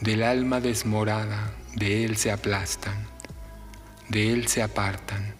del 0.00 0.22
alma 0.22 0.60
desmorada, 0.60 1.54
de 1.74 2.04
él 2.04 2.16
se 2.16 2.32
aplastan, 2.32 3.06
de 4.08 4.32
él 4.32 4.48
se 4.48 4.62
apartan, 4.62 5.35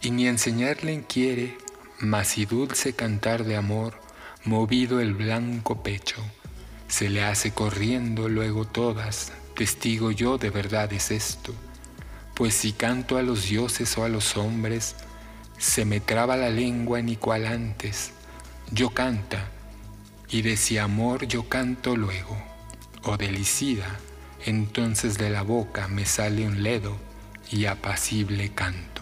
y 0.00 0.10
ni 0.10 0.26
enseñarle 0.26 1.04
quiere, 1.08 1.56
mas 1.98 2.38
y 2.38 2.46
dulce 2.46 2.94
cantar 2.94 3.44
de 3.44 3.56
amor, 3.56 4.00
movido 4.44 5.00
el 5.00 5.14
blanco 5.14 5.82
pecho, 5.82 6.22
se 6.88 7.08
le 7.08 7.22
hace 7.24 7.52
corriendo 7.52 8.28
luego 8.28 8.66
todas, 8.66 9.32
testigo 9.56 10.10
yo 10.10 10.38
de 10.38 10.50
verdad 10.50 10.92
es 10.92 11.10
esto 11.10 11.54
pues 12.38 12.54
si 12.54 12.70
canto 12.70 13.16
a 13.16 13.22
los 13.22 13.48
dioses 13.48 13.98
o 13.98 14.04
a 14.04 14.08
los 14.08 14.36
hombres, 14.36 14.94
se 15.58 15.84
me 15.84 15.98
traba 15.98 16.36
la 16.36 16.50
lengua 16.50 17.02
ni 17.02 17.16
cual 17.16 17.44
antes. 17.44 18.12
Yo 18.70 18.90
canta, 18.90 19.48
y 20.30 20.42
de 20.42 20.56
si 20.56 20.78
amor 20.78 21.26
yo 21.26 21.48
canto 21.48 21.96
luego, 21.96 22.40
o 23.02 23.16
delicida, 23.16 23.98
entonces 24.46 25.18
de 25.18 25.30
la 25.30 25.42
boca 25.42 25.88
me 25.88 26.06
sale 26.06 26.46
un 26.46 26.62
ledo 26.62 26.96
y 27.50 27.64
apacible 27.64 28.50
canto. 28.50 28.97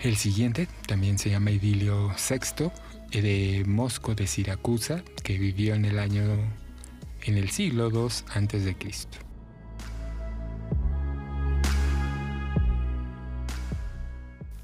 El 0.00 0.16
siguiente 0.16 0.68
también 0.86 1.18
se 1.18 1.30
llama 1.30 1.50
Idilio 1.50 2.14
VI, 2.14 2.70
de 3.10 3.64
Mosco 3.66 4.14
de 4.14 4.28
Siracusa, 4.28 5.02
que 5.24 5.38
vivió 5.38 5.74
en 5.74 5.84
el 5.84 5.98
año 5.98 6.22
en 7.22 7.36
el 7.36 7.50
siglo 7.50 7.90
II 7.90 8.06
a.C. 8.28 8.76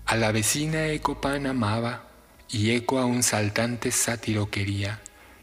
A 0.06 0.16
la 0.16 0.30
vecina 0.30 0.86
Ecopan 0.86 1.48
amaba, 1.48 2.08
y 2.48 2.70
Eco 2.70 3.00
a 3.00 3.04
un 3.04 3.24
saltante 3.24 3.90
sátiro 3.90 4.50
quería, 4.50 5.00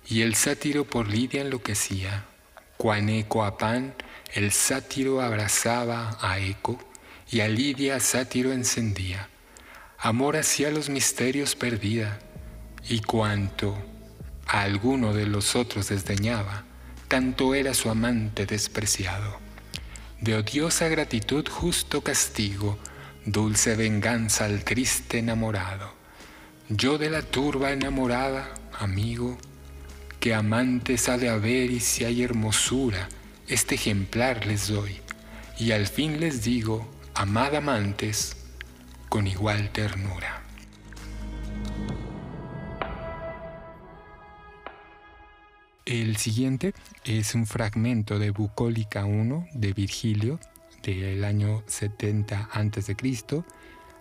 y 0.08 0.21
el 0.21 0.36
sátiro 0.36 0.86
por 0.86 1.10
Lidia 1.10 1.41
enloquecía. 1.41 2.27
Cuan 2.77 3.10
Eco 3.10 3.43
a 3.43 3.58
Pan, 3.58 3.93
el 4.34 4.54
sátiro 4.54 5.21
abrazaba 5.21 6.17
a 6.21 6.39
Eco, 6.39 6.80
y 7.30 7.41
a 7.41 7.49
Lidia 7.49 7.99
sátiro 7.99 8.54
encendía. 8.54 9.31
Amor 10.03 10.35
hacia 10.35 10.71
los 10.71 10.89
misterios 10.89 11.55
perdida, 11.55 12.17
y 12.89 13.01
cuanto 13.01 13.77
a 14.47 14.63
alguno 14.63 15.13
de 15.13 15.27
los 15.27 15.55
otros 15.55 15.89
desdeñaba, 15.89 16.63
tanto 17.07 17.53
era 17.53 17.75
su 17.75 17.87
amante 17.87 18.47
despreciado. 18.47 19.37
De 20.19 20.33
odiosa 20.33 20.87
gratitud 20.87 21.47
justo 21.47 22.01
castigo, 22.01 22.79
dulce 23.27 23.75
venganza 23.75 24.45
al 24.45 24.63
triste 24.63 25.19
enamorado. 25.19 25.93
Yo 26.67 26.97
de 26.97 27.11
la 27.11 27.21
turba 27.21 27.71
enamorada, 27.71 28.55
amigo, 28.79 29.37
que 30.19 30.33
amantes 30.33 31.09
ha 31.09 31.19
de 31.19 31.29
haber 31.29 31.69
y 31.69 31.79
si 31.79 32.05
hay 32.05 32.23
hermosura, 32.23 33.07
este 33.47 33.75
ejemplar 33.75 34.47
les 34.47 34.67
doy. 34.67 34.99
Y 35.59 35.73
al 35.73 35.85
fin 35.85 36.19
les 36.19 36.43
digo, 36.43 36.89
amad 37.13 37.53
amantes, 37.53 38.40
con 39.12 39.28
igual 39.28 39.69
ternura. 39.71 40.41
El 45.86 46.15
siguiente 46.15 46.74
es 47.04 47.36
un 47.36 47.45
fragmento 47.45 48.19
de 48.19 48.32
Bucólica 48.32 49.04
1 49.04 49.47
de 49.52 49.74
Virgilio 49.74 50.39
del 50.82 51.26
año 51.26 51.62
70 51.67 52.52
a.C. 52.54 52.95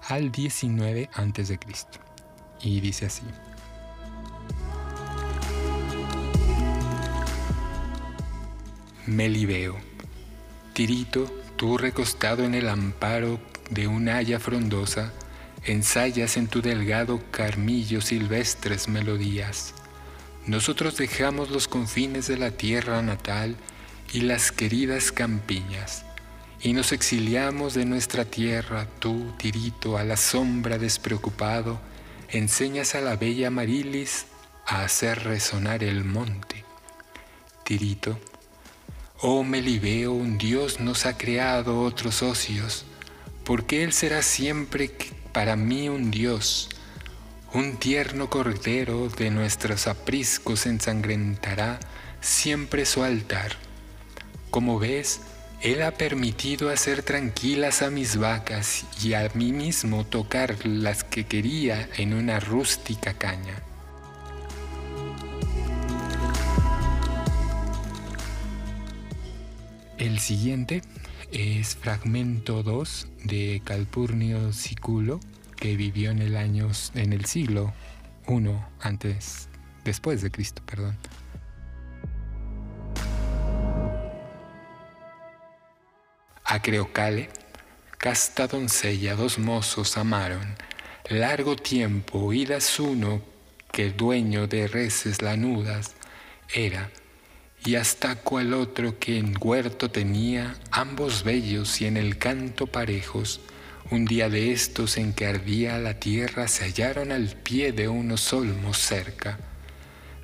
al 0.09 0.31
19 0.31 1.11
a.C. 1.13 1.59
Y 2.63 2.81
dice 2.81 3.07
así. 3.07 3.25
Melibeo, 9.07 9.77
Tirito, 10.73 11.25
tú 11.57 11.79
recostado 11.79 12.45
en 12.45 12.55
el 12.55 12.69
amparo 12.69 13.50
de 13.71 13.87
una 13.87 14.17
haya 14.17 14.39
frondosa, 14.39 15.13
ensayas 15.65 16.37
en 16.37 16.49
tu 16.49 16.61
delgado 16.61 17.23
carmillo 17.31 18.01
silvestres 18.01 18.89
melodías 18.89 19.75
nosotros 20.47 20.97
dejamos 20.97 21.51
los 21.51 21.69
confines 21.69 22.27
de 22.27 22.39
la 22.39 22.51
tierra 22.51 23.03
natal 23.03 23.57
y 24.13 24.23
las 24.23 24.51
queridas 24.53 25.13
campiñas, 25.13 26.05
y 26.63 26.73
nos 26.73 26.93
exiliamos 26.93 27.75
de 27.75 27.85
nuestra 27.85 28.25
tierra, 28.25 28.89
tú, 28.99 29.33
tirito, 29.37 29.99
a 29.99 30.05
la 30.05 30.17
sombra 30.17 30.79
despreocupado, 30.79 31.81
enseñas 32.31 32.95
a 32.95 33.01
la 33.01 33.17
bella 33.17 33.51
Marilis 33.51 34.27
a 34.67 34.83
hacer 34.83 35.25
resonar 35.25 35.85
el 35.85 36.05
monte. 36.05 36.65
Tirito, 37.63 38.19
oh 39.21 39.45
Melibeo, 39.45 40.13
un 40.13 40.39
Dios 40.39 40.81
nos 40.81 41.07
ha 41.07 41.19
creado 41.19 41.83
otros 41.83 42.23
ocios, 42.23 42.87
porque 43.45 43.83
Él 43.85 43.93
será 43.93 44.23
siempre 44.23 44.91
para 45.33 45.57
mí 45.57 45.89
un 45.89 46.11
Dios, 46.11 46.69
un 47.53 47.79
tierno 47.79 48.31
cordero 48.31 49.09
de 49.09 49.31
nuestros 49.31 49.87
apriscos 49.87 50.67
ensangrentará 50.67 51.81
siempre 52.21 52.87
su 52.87 53.03
altar. 53.03 53.53
Como 54.51 54.79
ves, 54.79 55.21
Él 55.61 55.83
ha 55.83 55.93
permitido 55.93 56.71
hacer 56.71 57.03
tranquilas 57.03 57.83
a 57.83 57.91
mis 57.91 58.17
vacas 58.17 58.85
y 59.03 59.15
a 59.15 59.29
mí 59.35 59.53
mismo 59.53 60.05
tocar 60.05 60.65
las 60.65 61.05
que 61.05 61.25
quería 61.25 61.89
en 61.97 62.15
una 62.15 62.41
rústica 62.41 63.15
caña. 63.15 63.63
El 69.99 70.19
siguiente 70.19 70.83
es 71.33 71.77
fragmento 71.77 72.63
2 72.63 73.09
de 73.25 73.63
Calpurnio 73.65 74.53
Siculo 74.53 75.21
que 75.57 75.77
vivió 75.77 76.11
en 76.11 76.21
el 76.23 76.37
año, 76.37 76.71
en 76.95 77.13
el 77.13 77.27
siglo 77.27 77.73
I 78.29 78.51
antes, 78.81 79.49
después 79.85 80.23
de 80.23 80.31
Cristo, 80.31 80.63
perdón. 80.65 80.97
A 86.45 86.63
Creocale, 86.63 87.29
casta 87.99 88.47
doncella, 88.47 89.15
dos 89.15 89.39
mozos 89.39 89.97
amaron, 89.97 90.57
largo 91.09 91.57
tiempo, 91.57 92.33
idas 92.33 92.81
uno 92.81 93.21
que 93.73 93.91
dueño 93.91 94.47
de 94.47 94.67
reses 94.67 95.23
lanudas 95.23 95.95
era, 96.53 96.91
y 97.65 97.75
hasta 97.75 98.17
cual 98.17 98.55
otro 98.55 98.99
que 98.99 99.19
en 99.19 99.35
huerto 99.39 99.91
tenía, 99.91 100.57
ambos 100.71 101.25
bellos 101.25 101.81
y 101.81 101.87
en 101.87 101.97
el 101.97 102.17
canto 102.17 102.67
parejos, 102.67 103.41
un 103.91 104.05
día 104.05 104.31
de 104.31 104.53
estos 104.53 104.97
en 104.97 105.13
que 105.13 105.27
ardía 105.27 105.79
la 105.79 105.99
tierra 105.99 106.49
se 106.49 106.65
hallaron 106.65 107.13
al 107.13 107.29
pie 107.29 107.73
de 107.73 107.89
unos 107.89 108.33
olmos 108.33 108.79
cerca. 108.79 109.39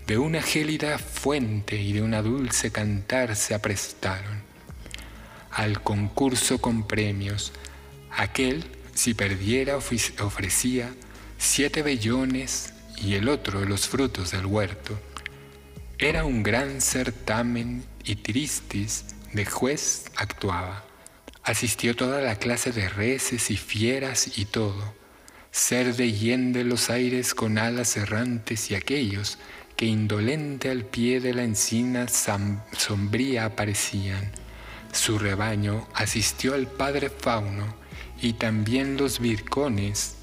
De 0.07 0.19
una 0.19 0.41
gélida 0.41 0.99
fuente 0.99 1.77
y 1.77 1.93
de 1.93 2.01
una 2.01 2.23
dulce 2.23 2.71
cantar 2.71 3.35
se 3.35 3.55
aprestaron. 3.55 4.41
Al 5.51 5.83
concurso 5.83 6.61
con 6.61 6.87
premios, 6.87 7.53
aquel, 8.13 8.65
si 8.95 9.15
perdiera, 9.15 9.77
ofrecía 9.77 10.95
siete 11.39 11.83
bellones 11.83 12.73
y 12.97 13.15
el 13.15 13.29
otro 13.29 13.65
los 13.65 13.89
frutos 13.89 14.31
del 14.31 14.47
huerto. 14.47 14.99
Era 15.99 16.27
un 16.27 16.43
gran 16.43 16.83
certamen 16.83 17.83
y 18.05 18.17
Tristis 18.17 19.07
de 19.33 19.47
juez 19.47 20.05
actuaba. 20.17 20.85
Asistió 21.43 21.97
toda 21.97 22.21
la 22.21 22.37
clase 22.37 22.71
de 22.71 22.91
reses 22.91 23.51
y 23.51 23.57
fieras 23.57 24.37
y 24.37 24.45
todo, 24.45 24.95
ser 25.51 25.97
de 25.97 26.13
hiende 26.13 26.65
los 26.65 26.91
aires 26.91 27.33
con 27.35 27.57
alas 27.57 27.97
errantes 27.97 28.71
y 28.71 28.75
aquellos 28.75 29.39
que 29.75 29.87
indolente 29.87 30.69
al 30.71 30.85
pie 30.85 31.19
de 31.21 31.33
la 31.33 31.45
encina 31.45 32.09
sombría 32.09 33.47
aparecían. 33.47 34.33
Su 34.93 35.19
rebaño 35.19 35.89
asistió 35.95 36.53
al 36.53 36.67
padre 36.67 37.09
Fauno 37.09 37.75
y 38.21 38.35
también 38.35 38.99
los 38.99 39.19
vircones, 39.19 40.17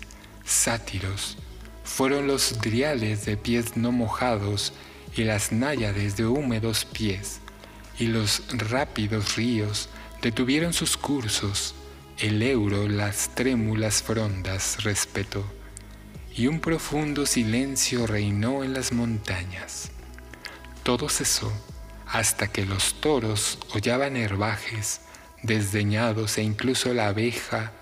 sátiros, 0.46 1.40
fueron 1.84 2.28
los 2.28 2.62
driales 2.62 3.26
de 3.26 3.38
pies 3.38 3.76
no 3.76 3.92
mojados 3.92 4.72
y 5.16 5.24
las 5.24 5.52
náyades 5.52 6.18
de 6.18 6.26
húmedos 6.26 6.86
pies, 6.86 7.40
y 8.00 8.08
los 8.08 8.44
rápidos 8.58 9.36
ríos 9.36 9.90
Detuvieron 10.24 10.72
sus 10.72 10.96
cursos, 10.96 11.76
el 12.18 12.42
euro 12.44 12.88
las 12.88 13.36
trémulas 13.36 14.02
frondas 14.02 14.82
respetó, 14.86 15.44
y 16.34 16.48
un 16.48 16.62
profundo 16.62 17.26
silencio 17.26 18.08
reinó 18.08 18.64
en 18.64 18.74
las 18.74 18.94
montañas. 18.94 19.92
Todo 20.84 21.10
cesó 21.10 21.52
hasta 22.08 22.48
que 22.48 22.66
los 22.66 23.02
toros 23.02 23.60
hollaban 23.74 24.16
herbajes 24.16 25.02
desdeñados 25.42 26.38
e 26.38 26.44
incluso 26.44 26.94
la 26.94 27.10
abeja 27.10 27.74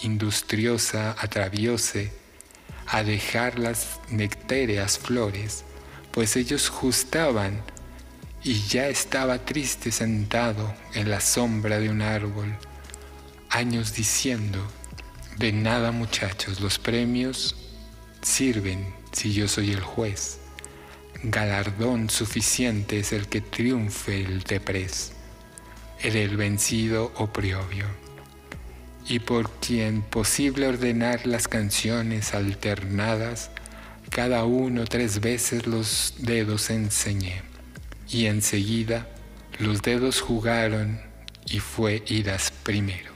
industriosa 0.00 1.14
atraviose 1.18 2.14
a 2.86 3.02
dejar 3.02 3.58
las 3.58 4.00
nectéreas 4.08 4.98
flores, 4.98 5.66
pues 6.12 6.36
ellos 6.36 6.68
justaban 6.68 7.62
y 8.42 8.60
ya 8.62 8.88
estaba 8.88 9.44
triste 9.44 9.92
sentado 9.92 10.74
en 10.94 11.10
la 11.10 11.20
sombra 11.20 11.78
de 11.78 11.90
un 11.90 12.02
árbol, 12.02 12.56
años 13.50 13.94
diciendo, 13.94 14.66
de 15.36 15.52
nada 15.52 15.92
muchachos, 15.92 16.60
los 16.60 16.78
premios 16.78 17.56
sirven 18.22 18.94
si 19.12 19.32
yo 19.32 19.48
soy 19.48 19.72
el 19.72 19.80
juez. 19.80 20.38
Galardón 21.22 22.08
suficiente 22.08 22.98
es 23.00 23.12
el 23.12 23.28
que 23.28 23.42
triunfe 23.42 24.22
el 24.22 24.42
depres, 24.42 25.12
el 26.00 26.16
el 26.16 26.36
vencido 26.36 27.12
oprobio, 27.16 27.84
y 29.06 29.18
por 29.18 29.50
quien 29.50 30.00
posible 30.00 30.66
ordenar 30.66 31.26
las 31.26 31.46
canciones 31.46 32.32
alternadas, 32.32 33.50
cada 34.10 34.44
uno 34.44 34.84
tres 34.84 35.20
veces 35.20 35.66
los 35.66 36.14
dedos 36.18 36.68
enseñé, 36.70 37.42
y 38.08 38.26
enseguida 38.26 39.08
los 39.58 39.82
dedos 39.82 40.20
jugaron 40.20 41.00
y 41.46 41.60
fue 41.60 42.02
idas 42.08 42.52
primero. 42.64 43.12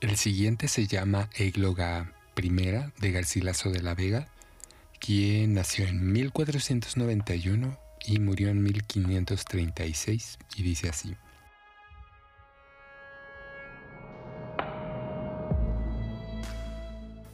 El 0.00 0.16
siguiente 0.16 0.66
se 0.66 0.86
llama 0.86 1.28
Égloga 1.34 2.10
I 2.42 2.48
de 2.48 3.12
Garcilaso 3.12 3.70
de 3.70 3.82
la 3.82 3.94
Vega, 3.94 4.28
quien 4.98 5.52
nació 5.52 5.86
en 5.86 6.10
1491 6.10 7.78
y 8.06 8.18
murió 8.18 8.48
en 8.48 8.62
1536 8.62 10.38
y 10.56 10.62
dice 10.62 10.88
así. 10.88 11.14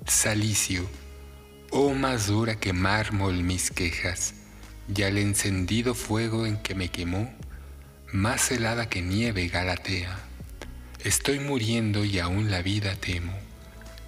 Salicio, 0.08 0.88
oh 1.70 1.92
más 1.92 2.28
dura 2.28 2.56
que 2.60 2.72
mármol 2.72 3.42
mis 3.42 3.70
quejas, 3.70 4.34
ya 4.88 5.08
el 5.08 5.18
encendido 5.18 5.94
fuego 5.94 6.46
en 6.46 6.58
que 6.58 6.74
me 6.74 6.88
quemó, 6.88 7.34
más 8.12 8.50
helada 8.50 8.88
que 8.88 9.02
nieve 9.02 9.48
Galatea 9.48 10.16
Estoy 11.06 11.38
muriendo 11.38 12.04
y 12.04 12.18
aún 12.18 12.50
la 12.50 12.62
vida 12.62 12.96
temo. 12.96 13.32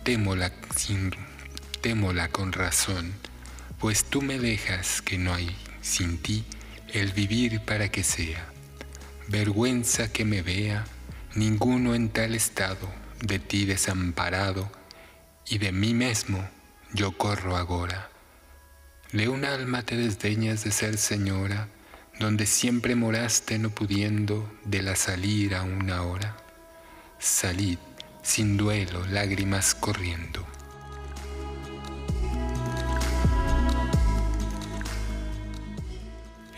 Témola, 0.03 0.53
sin, 0.75 1.15
con 2.33 2.53
razón, 2.53 3.13
pues 3.79 4.03
tú 4.05 4.21
me 4.21 4.41
dejas 4.41 5.01
que 5.01 5.17
no 5.17 5.33
hay 5.33 5.55
sin 5.81 6.19
ti 6.19 6.45
el 6.93 7.13
vivir 7.13 7.61
para 7.61 7.89
que 7.89 8.03
sea. 8.03 8.49
Vergüenza 9.29 10.13
que 10.13 10.25
me 10.25 10.43
vea, 10.43 10.87
ninguno 11.37 11.95
en 11.95 12.09
tal 12.09 12.35
estado, 12.35 12.89
de 13.21 13.39
ti 13.39 13.65
desamparado, 13.65 14.69
y 15.49 15.59
de 15.59 15.73
mí 15.73 15.95
mismo 15.95 16.47
yo 16.93 17.13
corro 17.17 17.57
agora. 17.57 18.11
De 19.13 19.29
un 19.29 19.45
alma 19.45 19.83
te 19.83 19.97
desdeñas 19.97 20.65
de 20.65 20.71
ser 20.71 20.99
señora, 20.99 21.69
donde 22.19 22.47
siempre 22.47 22.95
moraste 22.95 23.59
no 23.59 23.71
pudiendo 23.71 24.51
de 24.65 24.83
la 24.83 24.97
salir 24.97 25.55
a 25.55 25.63
una 25.63 26.03
hora. 26.03 26.37
Salid 27.19 27.79
sin 28.23 28.57
duelo, 28.57 29.07
lágrimas 29.07 29.75
corriendo. 29.75 30.47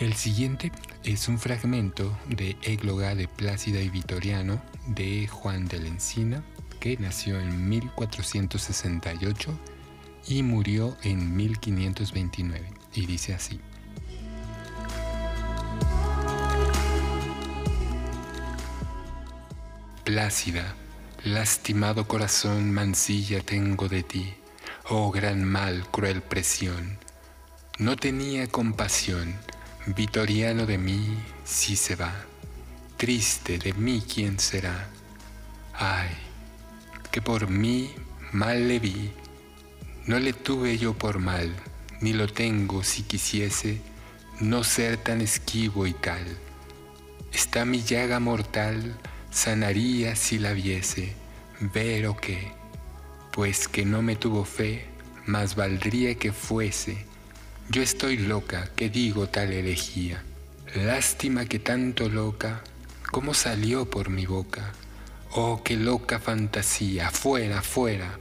El 0.00 0.14
siguiente 0.14 0.72
es 1.04 1.28
un 1.28 1.38
fragmento 1.38 2.18
de 2.26 2.56
Égloga 2.62 3.14
de 3.14 3.28
Plácida 3.28 3.80
y 3.80 3.90
Vitoriano 3.90 4.60
de 4.86 5.28
Juan 5.28 5.68
de 5.68 5.78
la 5.78 5.88
Encina, 5.88 6.42
que 6.80 6.96
nació 6.96 7.38
en 7.38 7.68
1468 7.68 9.58
y 10.26 10.42
murió 10.42 10.96
en 11.02 11.36
1529, 11.36 12.72
y 12.94 13.06
dice 13.06 13.34
así. 13.34 13.60
Plácida, 20.04 20.74
lastimado 21.22 22.08
corazón, 22.08 22.72
mancilla 22.72 23.40
tengo 23.40 23.88
de 23.88 24.02
ti, 24.02 24.34
oh 24.88 25.10
gran 25.10 25.44
mal, 25.44 25.86
cruel 25.90 26.22
presión. 26.22 26.98
No 27.78 27.96
tenía 27.96 28.48
compasión, 28.48 29.36
Vitoriano 29.86 30.66
de 30.66 30.76
mí 30.76 31.16
si 31.44 31.74
se 31.74 31.96
va, 31.96 32.14
triste 32.96 33.58
de 33.58 33.72
mí 33.72 34.02
quién 34.02 34.38
será. 34.38 34.88
Ay, 35.72 36.10
que 37.10 37.20
por 37.22 37.48
mí 37.48 37.90
mal 38.32 38.68
le 38.68 38.78
vi, 38.78 39.10
no 40.06 40.18
le 40.18 40.32
tuve 40.32 40.78
yo 40.78 40.94
por 40.94 41.18
mal, 41.18 41.54
ni 42.00 42.12
lo 42.12 42.26
tengo 42.28 42.82
si 42.82 43.02
quisiese 43.02 43.80
no 44.40 44.64
ser 44.64 44.96
tan 44.96 45.20
esquivo 45.20 45.86
y 45.86 45.92
tal. 45.92 46.24
Está 47.32 47.64
mi 47.64 47.82
llaga 47.82 48.20
mortal, 48.20 48.98
sanaría 49.30 50.16
si 50.16 50.38
la 50.38 50.52
viese, 50.52 51.14
ver 51.60 52.06
o 52.06 52.16
qué, 52.16 52.52
pues 53.32 53.68
que 53.68 53.84
no 53.84 54.02
me 54.02 54.16
tuvo 54.16 54.44
fe, 54.44 54.86
más 55.26 55.56
valdría 55.56 56.14
que 56.14 56.32
fuese. 56.32 57.04
Yo 57.68 57.82
estoy 57.82 58.16
loca, 58.16 58.70
que 58.74 58.88
digo 58.88 59.28
tal 59.28 59.52
elegía. 59.52 60.24
Lástima 60.74 61.44
que 61.44 61.58
tanto 61.58 62.08
loca, 62.08 62.62
¿cómo 63.10 63.34
salió 63.34 63.88
por 63.88 64.08
mi 64.08 64.26
boca? 64.26 64.72
Oh, 65.32 65.62
qué 65.62 65.76
loca 65.76 66.18
fantasía, 66.18 67.10
fuera, 67.10 67.62
fuera. 67.62 68.18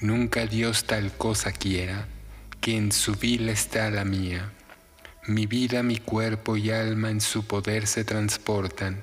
Nunca 0.00 0.46
Dios 0.46 0.84
tal 0.84 1.12
cosa 1.12 1.52
quiera, 1.52 2.06
que 2.60 2.76
en 2.76 2.92
su 2.92 3.14
vila 3.14 3.52
está 3.52 3.90
la 3.90 4.04
mía. 4.04 4.50
Mi 5.26 5.46
vida, 5.46 5.82
mi 5.82 5.98
cuerpo 5.98 6.56
y 6.56 6.70
alma 6.70 7.10
en 7.10 7.20
su 7.20 7.46
poder 7.46 7.86
se 7.86 8.04
transportan, 8.04 9.02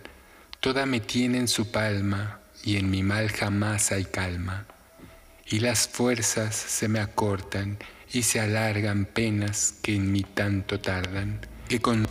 Toda 0.59 0.87
me 0.87 0.99
tiene 0.99 1.37
en 1.37 1.47
su 1.47 1.71
palma 1.71 2.39
y 2.63 2.77
en 2.77 2.89
mi 2.89 3.03
mal 3.03 3.29
jamás 3.29 3.91
hay 3.91 4.05
calma. 4.05 4.65
Y 5.45 5.59
las 5.59 5.87
fuerzas 5.87 6.55
se 6.55 6.87
me 6.87 6.99
acortan 6.99 7.77
y 8.11 8.23
se 8.23 8.39
alargan 8.39 9.05
penas 9.05 9.75
que 9.81 9.95
en 9.95 10.11
mí 10.11 10.23
tanto 10.23 10.79
tardan, 10.79 11.39
que 11.69 11.79
con 11.79 12.07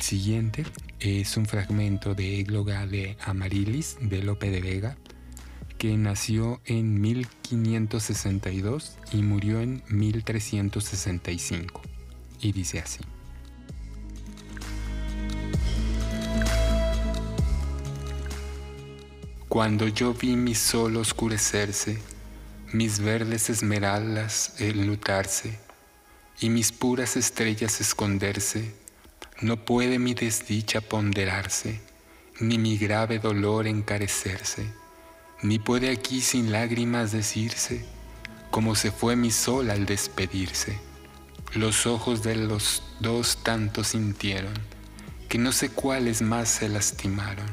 El 0.00 0.06
siguiente 0.06 0.64
es 0.98 1.36
un 1.36 1.44
fragmento 1.44 2.14
de 2.14 2.40
Égloga 2.40 2.86
de 2.86 3.18
Amarilis 3.20 3.98
de 4.00 4.22
Lope 4.22 4.50
de 4.50 4.62
Vega, 4.62 4.96
que 5.76 5.94
nació 5.98 6.62
en 6.64 7.02
1562 7.02 8.96
y 9.12 9.18
murió 9.18 9.60
en 9.60 9.82
1365 9.88 11.82
y 12.40 12.52
dice 12.52 12.78
así. 12.78 13.00
Cuando 19.50 19.86
yo 19.86 20.14
vi 20.14 20.34
mi 20.34 20.54
sol 20.54 20.96
oscurecerse, 20.96 21.98
mis 22.72 23.00
verdes 23.00 23.50
esmeraldas 23.50 24.54
enlutarse 24.60 25.58
y 26.40 26.48
mis 26.48 26.72
puras 26.72 27.18
estrellas 27.18 27.82
esconderse, 27.82 28.79
no 29.40 29.56
puede 29.64 29.98
mi 29.98 30.14
desdicha 30.14 30.80
ponderarse, 30.80 31.80
ni 32.40 32.58
mi 32.58 32.76
grave 32.78 33.18
dolor 33.18 33.66
encarecerse, 33.66 34.66
ni 35.42 35.58
puede 35.58 35.90
aquí 35.90 36.20
sin 36.20 36.52
lágrimas 36.52 37.12
decirse, 37.12 37.84
como 38.50 38.74
se 38.74 38.90
fue 38.90 39.16
mi 39.16 39.30
sol 39.30 39.70
al 39.70 39.86
despedirse 39.86 40.78
los 41.54 41.84
ojos 41.88 42.22
de 42.22 42.36
los 42.36 42.80
dos 43.00 43.38
tanto 43.42 43.82
sintieron, 43.82 44.54
que 45.28 45.36
no 45.36 45.50
sé 45.50 45.68
cuáles 45.68 46.22
más 46.22 46.48
se 46.48 46.68
lastimaron. 46.68 47.46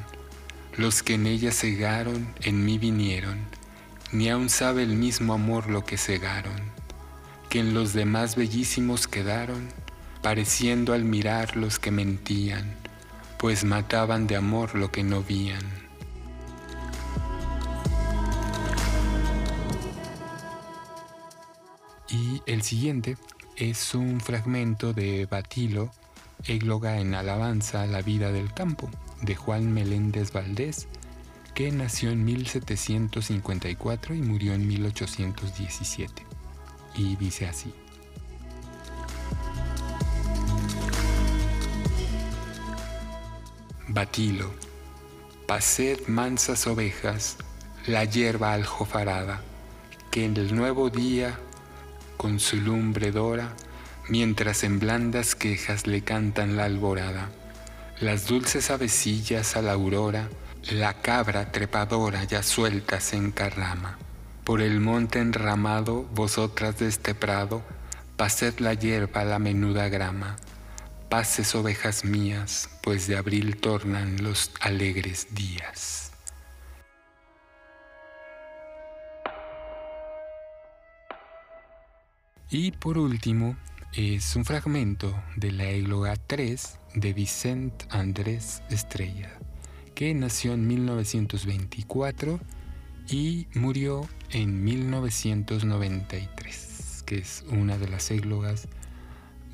Los 0.77 1.01
que 1.01 1.15
en 1.15 1.25
ella 1.25 1.51
cegaron, 1.51 2.31
en 2.41 2.63
mí 2.63 2.77
vinieron, 2.77 3.39
ni 4.11 4.29
aun 4.29 4.49
sabe 4.49 4.83
el 4.83 4.95
mismo 4.95 5.33
amor 5.33 5.67
lo 5.67 5.83
que 5.83 5.97
cegaron, 5.97 6.61
que 7.49 7.59
en 7.59 7.73
los 7.73 7.93
demás 7.93 8.35
bellísimos 8.35 9.07
quedaron, 9.07 9.67
pareciendo 10.28 10.91
al 10.91 11.05
mirar 11.05 11.55
los 11.55 11.80
que 11.80 11.89
mentían, 11.89 12.75
pues 13.38 13.63
mataban 13.63 14.28
de 14.28 14.36
amor 14.36 14.75
lo 14.75 14.91
que 14.91 15.01
no 15.01 15.23
vían. 15.23 15.63
Y 22.09 22.41
el 22.45 22.61
siguiente 22.61 23.15
es 23.55 23.95
un 23.95 24.19
fragmento 24.19 24.91
de 24.91 25.28
Batilo 25.28 25.91
égloga 26.43 26.99
en 26.99 27.15
alabanza 27.15 27.84
a 27.84 27.88
la 27.88 28.01
vida 28.01 28.34
del 28.34 28.53
campo, 28.53 28.89
de 29.21 29.34
Juan 29.34 29.73
Meléndez 29.73 30.34
Valdés, 30.34 30.89
que 31.53 31.71
nació 31.71 32.11
en 32.11 32.25
1754 32.25 34.13
y 34.13 34.21
murió 34.21 34.53
en 34.53 34.67
1817. 34.67 36.25
Y 36.95 37.15
dice 37.15 37.47
así. 37.47 37.73
Batilo, 43.89 44.51
pased 45.47 46.07
mansas 46.07 46.67
ovejas, 46.67 47.38
la 47.85 48.03
hierba 48.03 48.51
aljofarada, 48.51 49.39
que 50.11 50.25
en 50.25 50.35
el 50.35 50.53
nuevo 50.53 50.89
día, 50.89 51.39
con 52.17 52.41
su 52.41 52.57
lumbre 52.57 53.13
dora, 53.13 53.53
mientras 54.09 54.65
en 54.65 54.79
blandas 54.79 55.35
quejas 55.35 55.88
le 55.88 56.01
cantan 56.01 56.57
la 56.57 56.65
alborada, 56.65 57.29
las 58.01 58.27
dulces 58.27 58.71
avecillas 58.71 59.55
a 59.55 59.61
la 59.61 59.71
aurora, 59.71 60.27
la 60.69 61.01
cabra 61.01 61.53
trepadora 61.53 62.25
ya 62.25 62.43
suelta 62.43 62.99
se 62.99 63.15
encarrama. 63.15 63.97
Por 64.43 64.59
el 64.59 64.81
monte 64.81 65.19
enramado, 65.19 66.03
vosotras 66.13 66.77
de 66.77 66.89
este 66.89 67.15
prado, 67.15 67.63
pased 68.17 68.59
la 68.59 68.73
hierba 68.73 69.23
la 69.23 69.39
menuda 69.39 69.88
grama. 69.88 70.35
Pases 71.10 71.55
ovejas 71.55 72.03
mías, 72.03 72.70
pues 72.84 73.08
de 73.08 73.18
abril 73.18 73.58
tornan 73.58 74.24
los 74.24 74.51
alegres 74.60 75.34
días. 75.34 76.12
Y 82.49 82.72
por 82.72 82.97
último, 82.97 83.58
es 83.93 84.36
un 84.36 84.45
fragmento 84.45 85.14
de 85.36 85.51
la 85.51 85.66
égloga 85.66 86.16
3 86.16 86.80
de 86.95 87.14
Vicente 87.14 87.86
Andrés 87.89 88.62
Estrella 88.70 89.38
que 89.97 90.14
nació 90.14 90.53
en 90.53 90.68
1924 90.68 92.39
y 93.10 93.47
murió 93.55 94.08
en 94.30 94.64
1993, 94.64 97.03
que 97.03 97.18
es 97.18 97.43
una 97.49 97.80
de 97.80 97.88
las 97.88 98.12
églogas 98.12 98.68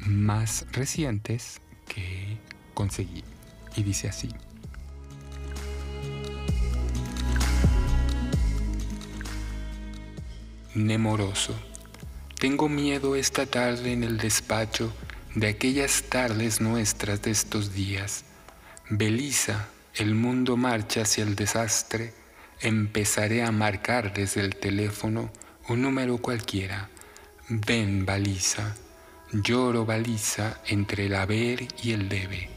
más 0.05 0.65
recientes 0.71 1.61
que 1.87 2.37
conseguí. 2.73 3.23
Y 3.75 3.83
dice 3.83 4.09
así. 4.09 4.29
Nemoroso. 10.75 11.55
Tengo 12.39 12.67
miedo 12.67 13.15
esta 13.15 13.45
tarde 13.45 13.93
en 13.93 14.03
el 14.03 14.17
despacho 14.17 14.93
de 15.35 15.47
aquellas 15.47 16.03
tardes 16.09 16.61
nuestras 16.61 17.21
de 17.21 17.31
estos 17.31 17.73
días. 17.73 18.25
Belisa, 18.89 19.67
el 19.95 20.13
mundo 20.15 20.57
marcha 20.57 21.03
hacia 21.03 21.23
el 21.23 21.35
desastre, 21.35 22.13
empezaré 22.59 23.43
a 23.43 23.51
marcar 23.51 24.13
desde 24.13 24.41
el 24.41 24.55
teléfono 24.55 25.31
un 25.69 25.81
número 25.81 26.17
cualquiera. 26.17 26.89
Ven, 27.49 28.05
baliza. 28.05 28.75
Lloro, 29.33 29.83
baliza, 29.83 30.59
entre 30.67 31.07
el 31.07 31.15
haber 31.15 31.67
y 31.81 31.93
el 31.93 32.07
debe. 32.07 32.49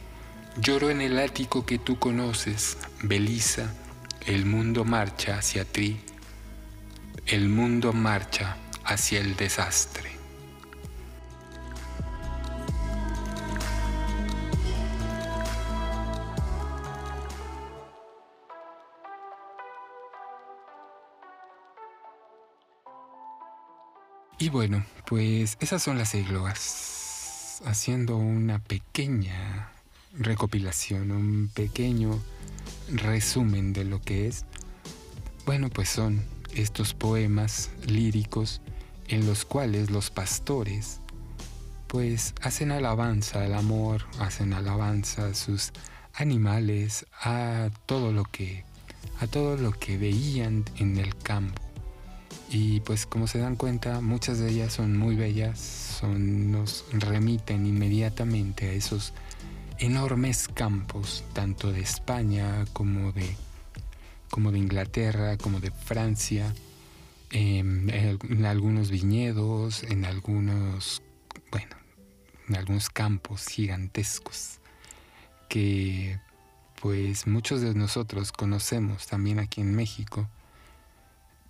Lloro 0.58 0.90
en 0.90 1.00
el 1.00 1.18
ático 1.18 1.64
que 1.64 1.78
tú 1.78 1.98
conoces, 1.98 2.76
Belisa. 3.02 3.72
El 4.26 4.44
mundo 4.44 4.84
marcha 4.84 5.38
hacia 5.38 5.64
ti. 5.64 5.98
El 7.26 7.48
mundo 7.48 7.94
marcha 7.94 8.58
hacia 8.84 9.20
el 9.20 9.36
desastre. 9.36 10.15
Y 24.46 24.48
bueno, 24.48 24.86
pues 25.06 25.58
esas 25.58 25.82
son 25.82 25.98
las 25.98 26.14
églogas. 26.14 27.60
Haciendo 27.64 28.16
una 28.16 28.60
pequeña 28.60 29.72
recopilación, 30.16 31.10
un 31.10 31.50
pequeño 31.52 32.16
resumen 32.88 33.72
de 33.72 33.82
lo 33.82 34.00
que 34.00 34.28
es. 34.28 34.44
Bueno, 35.46 35.68
pues 35.68 35.88
son 35.88 36.22
estos 36.54 36.94
poemas 36.94 37.70
líricos 37.88 38.60
en 39.08 39.26
los 39.26 39.44
cuales 39.44 39.90
los 39.90 40.12
pastores 40.12 41.00
pues 41.88 42.32
hacen 42.40 42.70
alabanza 42.70 43.42
al 43.42 43.54
amor, 43.54 44.06
hacen 44.20 44.52
alabanza 44.52 45.26
a 45.26 45.34
sus 45.34 45.72
animales, 46.14 47.04
a 47.20 47.70
todo 47.86 48.12
lo 48.12 48.22
que 48.22 48.64
a 49.18 49.26
todo 49.26 49.56
lo 49.56 49.72
que 49.72 49.98
veían 49.98 50.64
en 50.76 50.98
el 50.98 51.16
campo. 51.16 51.65
Y 52.48 52.80
pues 52.80 53.06
como 53.06 53.26
se 53.26 53.38
dan 53.38 53.56
cuenta, 53.56 54.00
muchas 54.00 54.38
de 54.38 54.50
ellas 54.50 54.72
son 54.72 54.96
muy 54.96 55.16
bellas, 55.16 55.58
son, 55.58 56.52
nos 56.52 56.84
remiten 56.92 57.66
inmediatamente 57.66 58.68
a 58.68 58.72
esos 58.72 59.12
enormes 59.78 60.48
campos, 60.48 61.24
tanto 61.32 61.72
de 61.72 61.80
España 61.80 62.64
como 62.72 63.12
de, 63.12 63.36
como 64.30 64.52
de 64.52 64.58
Inglaterra, 64.58 65.36
como 65.36 65.60
de 65.60 65.70
Francia, 65.72 66.54
em, 67.30 67.90
en, 67.90 68.46
algunos 68.46 68.90
viñedos, 68.90 69.82
en 69.82 70.04
algunos, 70.04 71.02
bueno, 71.50 71.76
en 72.48 72.56
algunos 72.56 72.90
campos 72.90 73.46
gigantescos 73.48 74.60
que 75.48 76.20
pues 76.80 77.26
muchos 77.26 77.60
de 77.60 77.74
nosotros 77.74 78.32
conocemos 78.32 79.06
también 79.06 79.38
aquí 79.38 79.60
en 79.60 79.74
México 79.74 80.28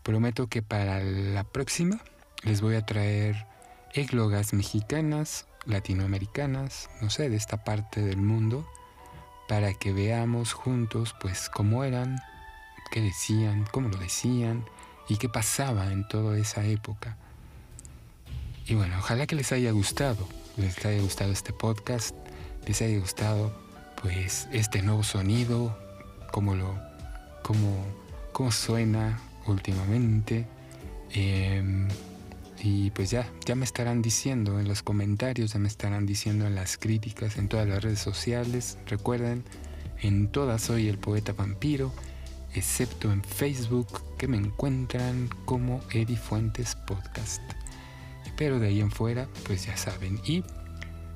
Prometo 0.07 0.47
que 0.47 0.63
para 0.63 1.03
la 1.03 1.43
próxima 1.43 1.99
les 2.45 2.61
voy 2.61 2.77
a 2.77 2.87
traer 2.87 3.45
églogas 3.93 4.53
mexicanas, 4.53 5.47
latinoamericanas, 5.65 6.89
no 7.03 7.11
sé, 7.11 7.29
de 7.29 7.35
esta 7.35 7.65
parte 7.65 8.03
del 8.03 8.19
mundo, 8.19 8.65
para 9.49 9.75
que 9.75 9.93
veamos 9.93 10.53
juntos 10.53 11.13
pues 11.21 11.51
cómo 11.53 11.83
eran, 11.83 12.21
qué 12.93 13.01
decían, 13.01 13.67
cómo 13.73 13.89
lo 13.89 13.97
decían 13.97 14.65
y 15.09 15.17
qué 15.17 15.29
pasaba 15.29 15.91
en 15.91 16.07
toda 16.07 16.39
esa 16.39 16.65
época. 16.65 17.17
Y 18.65 18.77
bueno, 18.77 18.99
ojalá 19.01 19.27
que 19.27 19.35
les 19.35 19.51
haya 19.51 19.73
gustado, 19.73 20.29
les 20.57 20.87
haya 20.87 21.03
gustado 21.03 21.33
este 21.33 21.53
podcast, 21.53 22.15
les 22.65 22.81
haya 22.81 23.01
gustado 23.01 23.53
pues 24.01 24.47
este 24.53 24.83
nuevo 24.83 25.03
sonido, 25.03 25.77
cómo 26.31 26.55
lo, 26.55 26.81
cómo, 27.43 27.85
cómo 28.31 28.53
suena, 28.53 29.19
últimamente. 29.49 30.47
Em, 31.13 31.89
y 32.63 32.91
pues 32.91 33.11
ya, 33.11 33.31
ya 33.45 33.55
me 33.55 33.65
estarán 33.65 34.03
diciendo 34.03 34.59
en 34.59 34.69
los 34.69 34.83
comentarios, 34.83 35.53
ya 35.53 35.59
me 35.59 35.69
estarán 35.69 36.07
diciendo 36.07 36.47
en 36.47 36.55
las 36.55 36.79
críticas, 36.79 37.37
en 37.37 37.49
todas 37.49 37.69
las 37.69 37.83
redes 37.83 38.01
sociales. 38.01 38.79
Recuerden, 38.87 39.45
en 40.01 40.29
todas 40.29 40.63
soy 40.63 40.89
el 40.89 40.99
poeta 40.99 41.33
vampiro, 41.33 41.93
excepto 42.55 43.13
en 43.13 43.23
Facebook, 43.23 44.03
que 44.19 44.29
me 44.29 44.37
encuentran 44.37 45.29
como 45.45 45.81
Eddie 45.93 46.17
Fuentes 46.17 46.75
Podcast. 46.75 47.43
Pero 48.37 48.59
de 48.59 48.69
ahí 48.69 48.81
en 48.81 48.91
fuera, 48.91 49.29
pues 49.47 49.67
ya 49.67 49.77
saben. 49.77 50.21
Y 50.25 50.45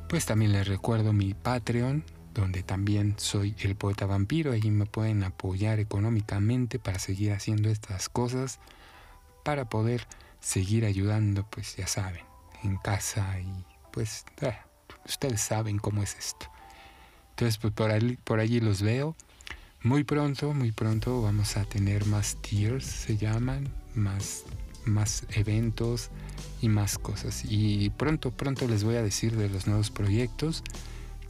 pues 0.08 0.26
también 0.26 0.52
les 0.52 0.66
recuerdo 0.66 1.12
mi 1.12 1.34
Patreon, 1.34 2.04
donde 2.34 2.62
también 2.62 3.14
soy 3.18 3.54
el 3.60 3.76
poeta 3.76 4.06
vampiro. 4.06 4.52
Allí 4.52 4.70
me 4.70 4.86
pueden 4.86 5.24
apoyar 5.24 5.80
económicamente 5.80 6.78
para 6.78 6.98
seguir 6.98 7.32
haciendo 7.32 7.68
estas 7.68 8.08
cosas, 8.08 8.58
para 9.44 9.68
poder 9.68 10.06
seguir 10.40 10.84
ayudando, 10.84 11.46
pues 11.50 11.76
ya 11.76 11.86
saben, 11.86 12.24
en 12.62 12.76
casa 12.76 13.38
y 13.40 13.64
pues 13.92 14.24
ah, 14.42 14.64
ustedes 15.06 15.40
saben 15.40 15.78
cómo 15.78 16.02
es 16.02 16.16
esto. 16.16 16.46
Entonces, 17.30 17.58
pues 17.58 17.72
por, 17.72 17.90
allí, 17.90 18.16
por 18.22 18.40
allí 18.40 18.60
los 18.60 18.82
veo. 18.82 19.16
Muy 19.82 20.04
pronto, 20.04 20.52
muy 20.52 20.72
pronto 20.72 21.22
vamos 21.22 21.56
a 21.56 21.64
tener 21.64 22.04
más 22.04 22.36
tiers, 22.42 22.84
se 22.84 23.16
llaman, 23.16 23.72
más, 23.94 24.44
más 24.84 25.24
eventos 25.30 26.10
y 26.60 26.68
más 26.68 26.98
cosas. 26.98 27.44
Y 27.48 27.88
pronto, 27.90 28.30
pronto 28.30 28.68
les 28.68 28.84
voy 28.84 28.96
a 28.96 29.02
decir 29.02 29.36
de 29.36 29.48
los 29.48 29.66
nuevos 29.66 29.90
proyectos 29.90 30.62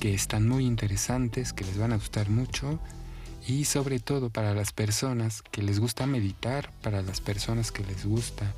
que 0.00 0.14
están 0.14 0.48
muy 0.48 0.66
interesantes, 0.66 1.52
que 1.52 1.64
les 1.64 1.78
van 1.78 1.92
a 1.92 1.96
gustar 1.96 2.30
mucho 2.30 2.80
y 3.46 3.66
sobre 3.66 4.00
todo 4.00 4.30
para 4.30 4.54
las 4.54 4.72
personas 4.72 5.42
que 5.42 5.62
les 5.62 5.78
gusta 5.78 6.06
meditar, 6.06 6.72
para 6.82 7.02
las 7.02 7.20
personas 7.20 7.70
que 7.70 7.84
les 7.84 8.06
gusta 8.06 8.52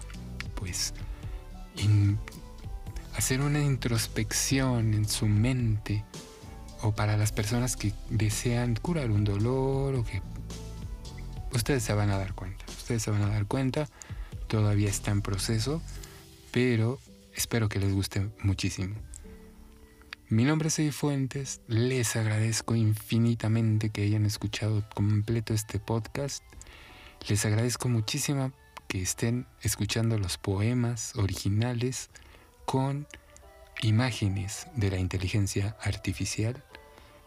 pues 0.55 0.95
hacer 3.17 3.41
una 3.41 3.61
introspección 3.61 4.95
en 4.95 5.09
su 5.09 5.27
mente 5.27 6.05
o 6.83 6.93
para 6.93 7.17
las 7.17 7.33
personas 7.33 7.77
que 7.77 7.93
desean 8.09 8.77
curar 8.77 9.11
un 9.11 9.25
dolor 9.25 9.97
o 9.97 10.05
que 10.05 10.23
ustedes 11.53 11.83
se 11.83 11.93
van 11.93 12.11
a 12.11 12.19
dar 12.19 12.35
cuenta, 12.35 12.65
ustedes 12.69 13.03
se 13.03 13.11
van 13.11 13.23
a 13.23 13.29
dar 13.29 13.47
cuenta, 13.47 13.89
todavía 14.47 14.89
está 14.89 15.11
en 15.11 15.23
proceso, 15.23 15.83
pero 16.53 17.01
espero 17.35 17.69
que 17.69 17.81
les 17.81 17.93
guste 17.93 18.29
muchísimo. 18.43 18.95
Mi 20.33 20.45
nombre 20.45 20.69
es 20.69 20.79
Eddie 20.79 20.93
Fuentes, 20.93 21.61
les 21.69 22.17
agradezco 22.17 22.75
infinitamente 22.75 23.91
que 23.91 24.05
hayan 24.05 24.25
escuchado 24.25 24.83
completo 24.95 25.53
este 25.53 25.79
podcast. 25.79 26.43
Les 27.29 27.45
agradezco 27.45 27.91
muchísimo 27.91 28.51
que 28.89 29.03
estén 29.03 29.47
escuchando 29.61 30.17
los 30.17 30.39
poemas 30.39 31.15
originales 31.17 32.09
con 32.65 33.07
imágenes 33.83 34.69
de 34.75 34.91
la 34.91 34.97
inteligencia 34.97 35.77
artificial. 35.83 36.65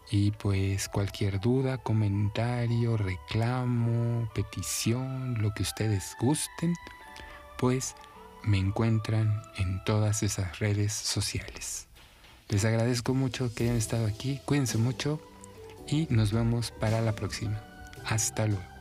Y 0.09 0.31
pues 0.31 0.89
cualquier 0.89 1.39
duda, 1.39 1.77
comentario, 1.77 2.97
reclamo, 2.97 4.31
petición, 4.33 5.43
lo 5.43 5.53
que 5.53 5.61
ustedes 5.61 6.15
gusten, 6.19 6.73
pues 7.59 7.93
me 8.41 8.57
encuentran 8.57 9.43
en 9.57 9.83
todas 9.83 10.23
esas 10.23 10.57
redes 10.57 10.91
sociales. 10.91 11.87
Les 12.49 12.63
agradezco 12.65 13.13
mucho 13.13 13.53
que 13.53 13.65
hayan 13.65 13.77
estado 13.77 14.05
aquí, 14.05 14.39
cuídense 14.45 14.77
mucho 14.77 15.19
y 15.87 16.07
nos 16.09 16.31
vemos 16.31 16.71
para 16.71 17.01
la 17.01 17.13
próxima. 17.13 17.61
Hasta 18.05 18.45
luego. 18.45 18.74